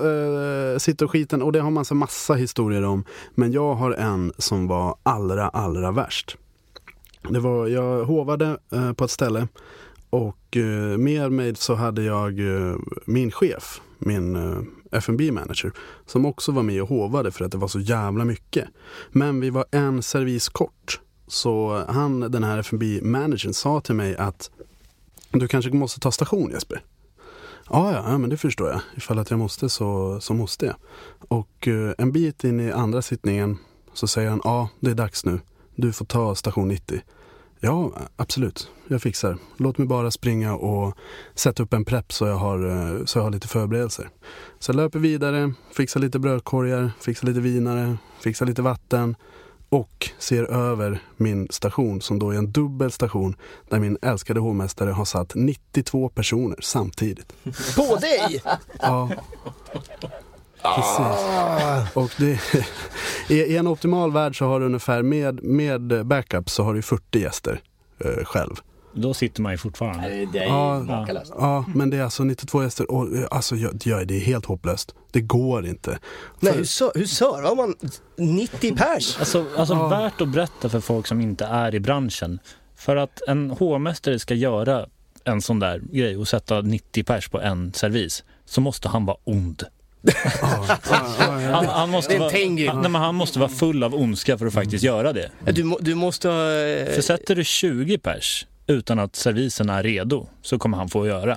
äh, 0.72 0.78
sitter 0.78 1.04
och 1.04 1.10
skiten 1.10 1.42
och 1.42 1.52
det 1.52 1.60
har 1.60 1.70
man 1.70 1.84
så 1.84 1.94
massa 1.94 2.34
historier 2.34 2.84
om. 2.84 3.04
Men 3.34 3.52
jag 3.52 3.74
har 3.74 3.92
en 3.92 4.32
som 4.38 4.66
var 4.66 4.96
allra, 5.02 5.48
allra 5.48 5.92
värst. 5.92 6.36
Det 7.28 7.40
var, 7.40 7.66
jag 7.66 8.04
hovade 8.04 8.58
äh, 8.72 8.92
på 8.92 9.04
ett 9.04 9.10
ställe 9.10 9.48
och 10.10 10.56
eh, 10.56 10.98
med 10.98 11.32
mig 11.32 11.56
så 11.56 11.74
hade 11.74 12.02
jag 12.02 12.40
eh, 12.40 12.76
min 13.04 13.30
chef, 13.30 13.80
min 13.98 14.36
eh, 14.36 14.58
F&B 14.92 15.32
manager 15.32 15.72
som 16.06 16.26
också 16.26 16.52
var 16.52 16.62
med 16.62 16.82
och 16.82 16.88
hovade 16.88 17.30
för 17.30 17.44
att 17.44 17.52
det 17.52 17.58
var 17.58 17.68
så 17.68 17.80
jävla 17.80 18.24
mycket. 18.24 18.68
Men 19.10 19.40
vi 19.40 19.50
var 19.50 19.64
en 19.70 20.02
servis 20.02 20.48
kort. 20.48 21.00
Så 21.26 21.84
han, 21.88 22.20
den 22.20 22.44
här 22.44 22.58
F&B 22.58 23.00
managern 23.02 23.52
sa 23.52 23.80
till 23.80 23.94
mig 23.94 24.16
att 24.16 24.50
du 25.30 25.48
kanske 25.48 25.70
måste 25.70 26.00
ta 26.00 26.12
station 26.12 26.50
Jesper. 26.50 26.82
Ja, 27.72 27.92
ja, 27.92 28.02
ja, 28.06 28.18
men 28.18 28.30
det 28.30 28.36
förstår 28.36 28.70
jag. 28.70 28.80
Ifall 28.96 29.18
att 29.18 29.30
jag 29.30 29.38
måste 29.38 29.68
så, 29.68 30.20
så 30.20 30.34
måste 30.34 30.66
jag. 30.66 30.74
Och 31.28 31.68
eh, 31.68 31.94
en 31.98 32.12
bit 32.12 32.44
in 32.44 32.60
i 32.60 32.72
andra 32.72 33.02
sittningen 33.02 33.58
så 33.92 34.06
säger 34.06 34.30
han, 34.30 34.40
ja, 34.44 34.68
det 34.80 34.90
är 34.90 34.94
dags 34.94 35.24
nu. 35.24 35.40
Du 35.76 35.92
får 35.92 36.04
ta 36.04 36.34
station 36.34 36.68
90. 36.68 37.00
Ja, 37.60 37.92
absolut. 38.16 38.70
Jag 38.88 39.02
fixar. 39.02 39.38
Låt 39.56 39.78
mig 39.78 39.86
bara 39.86 40.10
springa 40.10 40.54
och 40.54 40.96
sätta 41.34 41.62
upp 41.62 41.72
en 41.72 41.84
prepp 41.84 42.12
så 42.12 42.26
jag 42.26 42.36
har, 42.36 42.70
eh, 42.70 43.04
så 43.04 43.18
jag 43.18 43.24
har 43.24 43.30
lite 43.30 43.48
förberedelser. 43.48 44.08
Så 44.58 44.70
jag 44.70 44.76
löper 44.76 44.98
vidare, 44.98 45.52
fixar 45.76 46.00
lite 46.00 46.18
brödkorgar, 46.18 46.90
fixar 47.00 47.26
lite 47.26 47.40
vinare, 47.40 47.96
fixar 48.20 48.46
lite 48.46 48.62
vatten 48.62 49.16
och 49.72 50.10
ser 50.18 50.44
över 50.44 50.98
min 51.16 51.46
station 51.50 52.00
som 52.00 52.18
då 52.18 52.30
är 52.30 52.38
en 52.38 52.52
dubbel 52.52 52.92
station 52.92 53.36
där 53.68 53.78
min 53.78 53.98
älskade 54.02 54.40
hovmästare 54.40 54.90
har 54.90 55.04
satt 55.04 55.32
92 55.34 56.08
personer 56.08 56.56
samtidigt. 56.60 57.32
På 57.76 57.96
dig! 57.96 58.42
Ja. 58.80 59.10
Precis. 60.62 61.96
Och 61.96 62.10
det, 62.18 62.40
i, 63.28 63.56
en 63.56 63.66
optimal 63.66 64.12
värld 64.12 64.38
så 64.38 64.46
har 64.46 64.60
du 64.60 64.66
ungefär 64.66 65.02
med, 65.02 65.42
med 65.44 66.06
backup 66.06 66.50
så 66.50 66.62
har 66.62 66.74
du 66.74 66.82
40 66.82 67.20
gäster 67.20 67.60
eh, 67.98 68.24
själv. 68.24 68.54
Då 68.94 69.14
sitter 69.14 69.42
man 69.42 69.52
ju 69.52 69.58
fortfarande. 69.58 70.26
Det 70.32 70.38
är 70.38 70.44
Ja, 70.46 70.78
makalöst. 70.80 71.32
ja, 71.38 71.64
men 71.74 71.90
det 71.90 71.96
är 71.96 72.02
alltså 72.02 72.24
92 72.24 72.62
gäster 72.62 72.90
och 72.90 73.08
alltså, 73.30 73.56
jag, 73.56 73.80
jag, 73.84 74.06
det 74.08 74.16
är 74.16 74.20
helt 74.20 74.44
hopplöst. 74.46 74.94
Det 75.12 75.20
går 75.20 75.66
inte. 75.66 75.98
Nej, 76.40 76.52
För- 76.52 76.58
hur, 76.58 76.64
sö- 76.64 76.90
hur 76.94 77.06
servar 77.06 77.56
man 77.56 77.74
90 78.16 78.76
pers? 78.76 79.18
Alltså, 79.18 79.46
alltså 79.56 79.88
värt 79.88 80.20
att 80.20 80.28
berätta 80.28 80.68
för 80.68 80.80
folk 80.80 81.06
som 81.06 81.20
inte 81.20 81.44
är 81.44 81.74
i 81.74 81.80
branschen. 81.80 82.38
För 82.76 82.96
att 82.96 83.20
en 83.28 83.50
hovmästare 83.50 84.18
ska 84.18 84.34
göra 84.34 84.86
en 85.24 85.42
sån 85.42 85.58
där 85.58 85.78
grej 85.92 86.16
och 86.16 86.28
sätta 86.28 86.60
90 86.60 87.04
pers 87.04 87.28
på 87.28 87.40
en 87.40 87.72
servis 87.74 88.24
så 88.44 88.60
måste 88.60 88.88
han 88.88 89.04
vara 89.06 89.16
ond. 89.24 89.62
Han, 91.52 91.66
han, 91.66 91.90
måste 91.90 92.18
vara, 92.18 92.30
han, 92.32 92.54
nej, 92.54 92.90
men 92.90 92.94
han 92.94 93.14
måste 93.14 93.38
vara 93.38 93.48
full 93.48 93.82
av 93.84 93.94
ondska 93.94 94.38
för 94.38 94.46
att 94.46 94.52
faktiskt 94.52 94.84
göra 94.84 95.12
det. 95.12 95.30
Du, 95.52 95.76
du 95.80 95.94
måste 95.94 96.28
ha... 96.28 96.50
eh, 96.52 96.86
För 96.94 97.02
sätter 97.02 97.34
du 97.36 97.44
20 97.44 97.98
pers 97.98 98.46
utan 98.66 98.98
att 98.98 99.16
servisen 99.16 99.70
är 99.70 99.82
redo 99.82 100.26
så 100.42 100.58
kommer 100.58 100.76
han 100.76 100.88
få 100.88 101.06
göra. 101.06 101.36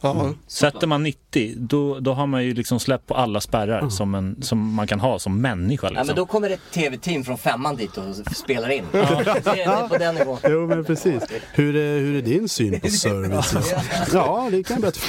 Ja. 0.00 0.34
Sätter 0.46 0.86
man 0.86 1.02
90 1.02 1.54
då, 1.56 1.98
då 2.00 2.12
har 2.12 2.26
man 2.26 2.44
ju 2.44 2.54
liksom 2.54 2.80
släppt 2.80 3.06
på 3.06 3.14
alla 3.14 3.40
spärrar 3.40 3.88
som, 3.88 4.14
en, 4.14 4.42
som 4.42 4.74
man 4.74 4.86
kan 4.86 5.00
ha 5.00 5.18
som 5.18 5.40
människa. 5.40 5.86
Ja, 5.86 5.90
Liksom. 5.90 6.06
men 6.06 6.16
då 6.16 6.26
kommer 6.26 6.50
ett 6.50 6.60
tv-team 6.72 7.24
från 7.24 7.38
femman 7.38 7.76
dit 7.76 7.96
och 7.98 8.14
spelar 8.36 8.68
in. 8.68 8.84
Är 8.92 9.24
det 9.54 9.62
är 9.62 9.88
på 9.88 9.96
den 9.98 10.14
nivån. 10.14 10.38
Jo 10.48 10.66
men 10.66 10.84
precis. 10.84 11.22
Hur 11.52 11.76
är, 11.76 12.00
hur 12.00 12.16
är 12.16 12.22
din 12.22 12.48
syn 12.48 12.80
på 12.80 12.88
service? 12.90 13.74
Ja, 14.12 14.48
det 14.50 14.62
kan 14.62 14.74
jag 14.74 14.80
berätta. 14.82 15.00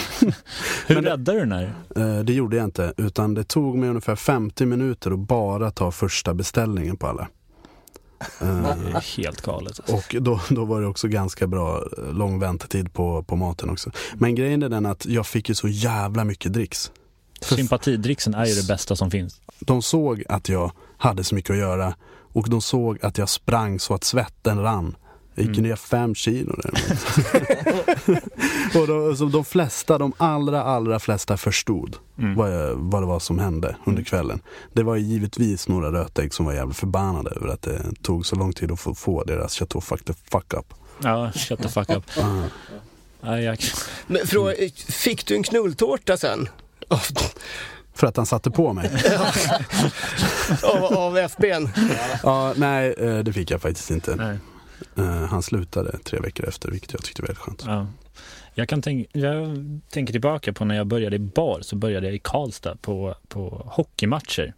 Hur 0.87 0.95
räddade 1.01 1.31
du 1.33 1.39
den 1.39 1.51
här? 1.51 1.73
Eh, 1.95 2.19
Det 2.23 2.33
gjorde 2.33 2.57
jag 2.57 2.65
inte, 2.65 2.93
utan 2.97 3.33
det 3.33 3.43
tog 3.43 3.77
mig 3.77 3.89
ungefär 3.89 4.15
50 4.15 4.65
minuter 4.65 5.11
att 5.11 5.19
bara 5.19 5.71
ta 5.71 5.91
första 5.91 6.33
beställningen 6.33 6.97
på 6.97 7.07
alla. 7.07 7.27
Är 8.39 9.17
helt 9.17 9.41
galet. 9.41 9.79
Alltså. 9.79 9.95
Och 9.95 10.21
då, 10.23 10.41
då 10.49 10.65
var 10.65 10.81
det 10.81 10.87
också 10.87 11.07
ganska 11.07 11.47
bra 11.47 11.83
eh, 11.97 12.13
lång 12.13 12.39
väntetid 12.39 12.93
på, 12.93 13.23
på 13.23 13.35
maten 13.35 13.69
också. 13.69 13.91
Men 14.15 14.35
grejen 14.35 14.63
är 14.63 14.69
den 14.69 14.85
att 14.85 15.05
jag 15.05 15.27
fick 15.27 15.49
ju 15.49 15.55
så 15.55 15.67
jävla 15.67 16.23
mycket 16.23 16.53
dricks. 16.53 16.91
Sympatidricksen 17.41 18.33
är 18.33 18.45
ju 18.45 18.53
det 18.53 18.67
bästa 18.67 18.95
som 18.95 19.11
finns. 19.11 19.41
De 19.59 19.81
såg 19.81 20.23
att 20.29 20.49
jag 20.49 20.71
hade 20.97 21.23
så 21.23 21.35
mycket 21.35 21.51
att 21.51 21.57
göra 21.57 21.93
och 22.33 22.49
de 22.49 22.61
såg 22.61 23.05
att 23.05 23.17
jag 23.17 23.29
sprang 23.29 23.79
så 23.79 23.93
att 23.93 24.03
svetten 24.03 24.61
rann. 24.61 24.95
Jag 25.37 25.45
gick 25.45 25.57
ju 25.57 25.63
ner 25.63 25.75
fem 25.75 26.15
kilo 26.15 26.55
där. 26.63 26.71
och 28.81 28.87
då, 28.87 29.15
så 29.15 29.25
de 29.25 29.45
flesta, 29.45 29.97
de 29.97 30.13
allra, 30.17 30.63
allra 30.63 30.99
flesta 30.99 31.37
förstod 31.37 31.95
vad, 32.15 32.53
jag, 32.53 32.75
vad 32.75 33.01
det 33.01 33.05
var 33.05 33.19
som 33.19 33.39
hände 33.39 33.75
under 33.85 34.03
kvällen. 34.03 34.41
Det 34.73 34.83
var 34.83 34.95
givetvis 34.95 35.67
några 35.67 35.91
rötägg 35.91 36.33
som 36.33 36.45
var 36.45 36.53
jävligt 36.53 36.77
förbannade 36.77 37.29
över 37.29 37.47
att 37.47 37.61
det 37.61 37.81
tog 38.01 38.25
så 38.25 38.35
lång 38.35 38.53
tid 38.53 38.71
att 38.71 38.79
få, 38.79 38.95
få 38.95 39.23
deras 39.23 39.55
chateau 39.55 39.81
fuck 39.81 40.05
the 40.05 40.13
fuck 40.31 40.53
up. 40.53 40.73
Ja, 41.03 41.31
shut 41.35 41.61
the 41.61 41.69
fuck 41.69 41.89
up. 41.89 42.03
Ja, 43.21 43.39
jag, 43.39 43.57
Men 44.07 44.27
fråga, 44.27 44.53
fick 44.89 45.25
du 45.27 45.35
en 45.35 45.43
knulltårta 45.43 46.17
sen? 46.17 46.49
För 47.93 48.07
att 48.07 48.17
han 48.17 48.25
satte 48.25 48.51
på 48.51 48.73
mig. 48.73 48.91
av, 50.63 50.83
av 50.83 51.17
FBn? 51.17 51.67
ja, 52.23 52.53
nej, 52.57 52.93
eh, 52.97 53.17
det 53.17 53.33
fick 53.33 53.51
jag 53.51 53.61
faktiskt 53.61 53.91
inte. 53.91 54.15
Nej. 54.15 54.37
Eh, 54.95 55.03
Han 55.25 55.43
slutade 55.43 55.97
tre 55.97 56.19
veckor 56.19 56.47
efter, 56.47 56.71
vilket 56.71 56.93
jag 56.93 57.03
tyckte 57.03 57.21
var 57.21 57.27
väldigt 57.27 57.43
skönt. 57.43 57.63
ja. 57.67 57.87
Jag, 58.53 58.69
kan 58.69 58.81
tänk, 58.81 59.07
jag 59.13 59.57
tänker 59.89 60.11
tillbaka 60.11 60.53
på 60.53 60.65
när 60.65 60.75
jag 60.75 60.87
började 60.87 61.15
i 61.15 61.19
bar 61.19 61.61
så 61.61 61.75
började 61.75 62.07
jag 62.07 62.15
i 62.15 62.19
Karlstad 62.19 62.75
på, 62.75 63.15
på 63.27 63.61
hockeymatcher 63.65 64.53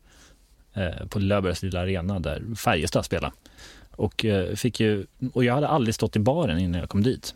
eh, 0.73 1.07
på 1.09 1.19
Löfbergs 1.19 1.63
lilla 1.63 1.79
arena 1.79 2.19
där 2.19 2.55
Färjestad 2.55 3.05
spelade. 3.05 3.33
Och, 3.91 4.25
eh, 4.25 4.55
fick 4.55 4.79
ju, 4.79 5.05
och 5.33 5.43
jag 5.43 5.53
hade 5.53 5.67
aldrig 5.67 5.95
stått 5.95 6.15
i 6.15 6.19
baren 6.19 6.59
innan 6.59 6.79
jag 6.79 6.89
kom 6.89 7.03
dit. 7.03 7.35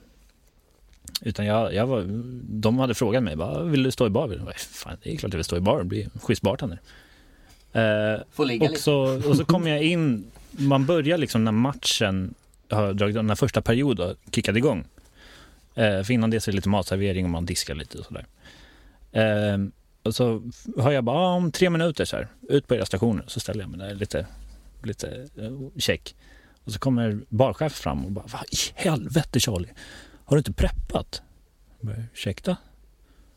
Utan 1.21 1.45
jag, 1.45 1.73
jag 1.73 1.87
var, 1.87 2.03
de 2.43 2.79
hade 2.79 2.93
frågat 2.93 3.23
mig, 3.23 3.35
bara, 3.35 3.63
vill 3.63 3.83
du 3.83 3.91
stå 3.91 4.07
i 4.07 4.09
bar? 4.09 4.29
Jag 4.29 4.45
bara, 4.45 4.53
Fan, 4.57 4.97
det 5.03 5.13
är 5.13 5.17
klart 5.17 5.33
jag 5.33 5.37
vill 5.37 5.45
stå 5.45 5.57
i 5.57 5.61
bar 5.61 5.83
bli 5.83 6.07
schysst 6.21 6.41
bartender. 6.41 6.79
Eh, 7.73 8.21
Får 8.31 8.45
ligga 8.45 8.65
och, 8.65 8.69
lite. 8.71 8.81
så, 8.83 9.21
och 9.29 9.37
så 9.37 9.45
kom 9.45 9.67
jag 9.67 9.83
in, 9.83 10.25
man 10.51 10.85
börjar 10.85 11.17
liksom 11.17 11.43
när 11.43 11.51
matchen 11.51 12.33
har 12.69 12.93
dragit, 12.93 13.25
när 13.25 13.35
första 13.35 13.61
perioden 13.61 14.15
kickade 14.31 14.59
igång. 14.59 14.87
Eh, 15.75 16.03
för 16.03 16.11
innan 16.11 16.29
det 16.29 16.39
så 16.39 16.49
är 16.49 16.51
det 16.51 16.55
lite 16.55 16.69
matservering 16.69 17.25
och 17.25 17.31
man 17.31 17.45
diskar 17.45 17.75
lite 17.75 17.97
och 17.97 18.05
sådär. 18.05 18.25
Eh, 19.11 19.57
och 20.03 20.15
så 20.15 20.43
har 20.77 20.91
jag 20.91 21.03
bara, 21.03 21.17
ah, 21.17 21.33
om 21.35 21.51
tre 21.51 21.69
minuter 21.69 22.05
så 22.05 22.15
här, 22.15 22.27
ut 22.49 22.67
på 22.67 22.75
era 22.75 22.85
stationer. 22.85 23.23
Så 23.27 23.39
ställer 23.39 23.61
jag 23.61 23.69
mig 23.69 23.79
där 23.79 23.95
lite, 23.95 24.27
lite 24.83 25.27
eh, 25.37 25.51
check. 25.77 26.15
Och 26.63 26.71
så 26.71 26.79
kommer 26.79 27.19
barchef 27.29 27.73
fram 27.73 28.05
och 28.05 28.11
bara, 28.11 28.25
vad 28.27 28.43
i 28.43 28.57
helvete 28.75 29.39
Charlie, 29.39 29.69
har 30.25 30.35
du 30.35 30.39
inte 30.39 30.53
preppat? 30.53 31.21
Jag 31.79 31.87
bara, 31.87 32.03
Ursäkta? 32.13 32.57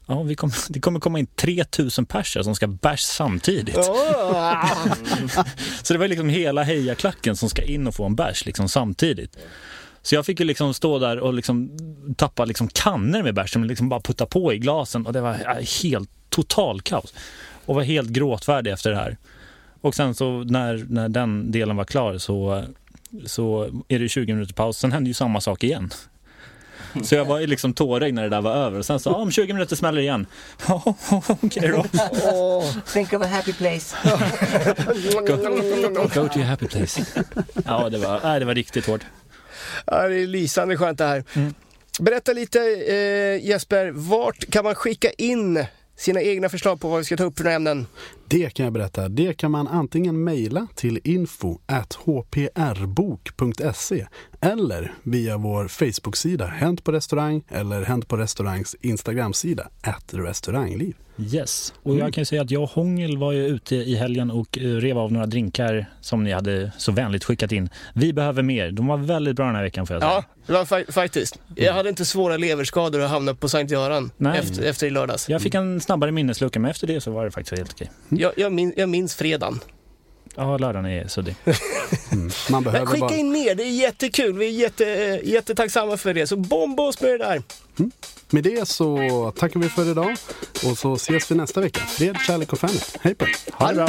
Ja, 0.06 0.22
vi 0.22 0.34
kommer, 0.34 0.54
det 0.68 0.80
kommer 0.80 1.00
komma 1.00 1.18
in 1.18 1.26
3000 1.26 2.06
personer 2.06 2.42
som 2.42 2.54
ska 2.54 2.66
bärs 2.66 3.00
samtidigt. 3.00 3.74
Så 5.82 5.92
det 5.92 5.98
var 5.98 6.08
liksom 6.08 6.28
hela 6.28 6.62
hejaklacken 6.62 7.36
som 7.36 7.48
ska 7.48 7.62
in 7.62 7.86
och 7.86 7.94
få 7.94 8.04
en 8.04 8.14
bärs 8.14 8.46
liksom 8.46 8.68
samtidigt. 8.68 9.38
Så 10.02 10.14
jag 10.14 10.26
fick 10.26 10.40
ju 10.40 10.46
liksom 10.46 10.74
stå 10.74 10.98
där 10.98 11.18
och 11.18 11.34
liksom 11.34 11.70
tappa 12.16 12.44
liksom 12.44 12.68
kannor 12.68 13.22
med 13.22 13.34
bärs 13.34 13.52
som 13.52 13.64
liksom 13.64 13.88
bara 13.88 14.00
putta 14.00 14.26
på 14.26 14.52
i 14.52 14.58
glasen 14.58 15.06
och 15.06 15.12
det 15.12 15.20
var 15.20 15.32
äh, 15.34 15.82
helt 15.82 16.10
total 16.28 16.80
kaos. 16.80 17.14
Och 17.66 17.74
var 17.74 17.82
helt 17.82 18.08
gråtfärdig 18.08 18.72
efter 18.72 18.90
det 18.90 18.96
här. 18.96 19.16
Och 19.80 19.94
sen 19.94 20.14
så 20.14 20.44
när, 20.44 20.86
när 20.88 21.08
den 21.08 21.50
delen 21.52 21.76
var 21.76 21.84
klar 21.84 22.18
så, 22.18 22.64
så 23.24 23.70
är 23.88 23.98
det 23.98 24.08
20 24.08 24.32
minuter 24.32 24.54
paus. 24.54 24.78
Sen 24.78 24.92
hände 24.92 25.10
ju 25.10 25.14
samma 25.14 25.40
sak 25.40 25.64
igen. 25.64 25.90
Så 27.02 27.14
jag 27.14 27.24
var 27.24 27.38
ju 27.38 27.46
liksom 27.46 27.72
tårögd 27.72 28.14
när 28.14 28.22
det 28.22 28.28
där 28.28 28.40
var 28.40 28.54
över. 28.54 28.78
Och 28.78 28.86
sen 28.86 29.00
så, 29.00 29.12
om 29.12 29.30
20 29.30 29.52
minuter 29.52 29.76
smäller 29.76 29.96
det 29.96 30.02
igen. 30.02 30.26
Okej 31.26 31.68
då. 31.68 31.84
Think 32.92 33.12
of 33.12 33.22
a 33.22 33.26
happy 33.26 33.52
place. 33.52 33.96
Go 36.14 36.28
to 36.28 36.38
your 36.38 36.44
happy 36.44 36.66
place. 36.66 37.04
Ja, 37.64 37.88
det 37.88 37.98
var, 37.98 38.20
nej, 38.24 38.40
det 38.40 38.46
var 38.46 38.54
riktigt 38.54 38.86
hårt. 38.86 39.00
Ja, 39.86 40.08
det 40.08 40.14
är 40.14 40.26
lysande 40.26 40.76
skönt 40.76 40.98
det 40.98 41.06
här. 41.06 41.24
Berätta 42.00 42.32
lite 42.32 42.58
eh, 42.88 43.46
Jesper, 43.48 43.90
vart 43.94 44.50
kan 44.50 44.64
man 44.64 44.74
skicka 44.74 45.10
in 45.10 45.66
sina 45.96 46.22
egna 46.22 46.48
förslag 46.48 46.80
på 46.80 46.88
vad 46.88 46.98
vi 46.98 47.04
ska 47.04 47.16
ta 47.16 47.24
upp 47.24 47.36
för 47.36 47.44
några 47.44 47.56
ämnen? 47.56 47.86
Det 48.28 48.54
kan 48.54 48.64
jag 48.64 48.72
berätta. 48.72 49.08
Det 49.08 49.34
kan 49.34 49.50
man 49.50 49.68
antingen 49.68 50.24
mejla 50.24 50.66
till 50.74 51.00
info 51.04 51.58
hprbok.se 52.26 54.06
eller 54.40 54.94
via 55.02 55.36
vår 55.36 55.68
Facebook-sida 55.68 56.46
Hänt 56.46 56.84
på 56.84 56.92
restaurang 56.92 57.42
eller 57.48 57.82
Hänt 57.82 58.08
på 58.08 58.16
restaurangs 58.16 58.76
Instagram-sida 58.80 59.68
restaurangliv. 60.10 60.94
Yes, 61.18 61.74
och 61.82 61.96
jag 61.96 62.14
kan 62.14 62.20
ju 62.20 62.24
säga 62.24 62.42
att 62.42 62.50
jag 62.50 62.62
och 62.62 62.70
Hångel 62.70 63.18
var 63.18 63.32
ju 63.32 63.46
ute 63.46 63.76
i 63.76 63.96
helgen 63.96 64.30
och 64.30 64.58
eh, 64.58 64.62
rev 64.62 64.98
av 64.98 65.12
några 65.12 65.26
drinkar 65.26 65.86
som 66.00 66.24
ni 66.24 66.32
hade 66.32 66.72
så 66.78 66.92
vänligt 66.92 67.24
skickat 67.24 67.52
in. 67.52 67.68
Vi 67.94 68.12
behöver 68.12 68.42
mer. 68.42 68.70
De 68.70 68.86
var 68.86 68.96
väldigt 68.96 69.36
bra 69.36 69.46
den 69.46 69.54
här 69.54 69.62
veckan 69.62 69.86
får 69.86 69.94
jag 69.94 70.02
säga. 70.02 70.12
Ja, 70.12 70.24
det 70.46 70.52
var 70.52 70.64
fa- 70.64 70.92
faktiskt. 70.92 71.38
Jag 71.54 71.72
hade 71.72 71.88
inte 71.88 72.04
svåra 72.04 72.36
leverskador 72.36 73.00
och 73.00 73.08
hamnade 73.08 73.38
på 73.38 73.48
Sankt 73.48 73.72
Göran 73.72 74.10
Nej. 74.16 74.38
efter, 74.38 74.62
efter 74.62 74.86
i 74.86 74.90
lördags. 74.90 75.28
Jag 75.28 75.42
fick 75.42 75.54
en 75.54 75.80
snabbare 75.80 76.12
minneslucka 76.12 76.60
men 76.60 76.70
efter 76.70 76.86
det 76.86 77.00
så 77.00 77.10
var 77.10 77.24
det 77.24 77.30
faktiskt 77.30 77.58
helt 77.58 77.72
okej. 77.72 77.90
Jag, 78.08 78.32
jag, 78.36 78.52
min, 78.52 78.72
jag 78.76 78.88
minns 78.88 79.14
fredagen. 79.14 79.60
Ja, 80.38 80.58
lördagen 80.58 80.86
är 80.86 81.08
suddig. 81.08 81.34
Man 81.44 82.30
Men 82.50 82.62
behöver 82.62 82.86
skicka 82.86 83.00
bara... 83.06 83.14
in 83.16 83.32
mer, 83.32 83.54
det 83.54 83.62
är 83.62 83.70
jättekul. 83.70 84.38
Vi 84.38 84.46
är 84.46 84.50
jätte, 84.50 84.86
eh, 84.94 85.28
jättetacksamma 85.28 85.96
för 85.96 86.14
det. 86.14 86.26
Så 86.26 86.36
bomba 86.36 86.82
oss 86.82 87.00
med 87.00 87.10
det 87.10 87.18
där. 87.18 87.42
Med 88.30 88.44
det 88.44 88.68
så 88.68 89.32
tackar 89.38 89.60
vi 89.60 89.68
för 89.68 89.90
idag 89.90 90.16
och 90.70 90.78
så 90.78 90.94
ses 90.94 91.30
vi 91.30 91.34
nästa 91.34 91.60
vecka. 91.60 91.80
Fred, 91.80 92.16
kärlek 92.26 92.52
och 92.52 92.58
familj. 92.58 92.80
Hej 93.00 93.14
på 93.14 93.24
er. 93.24 93.36
Ha 93.52 93.68
det 93.68 93.74
bra! 93.74 93.88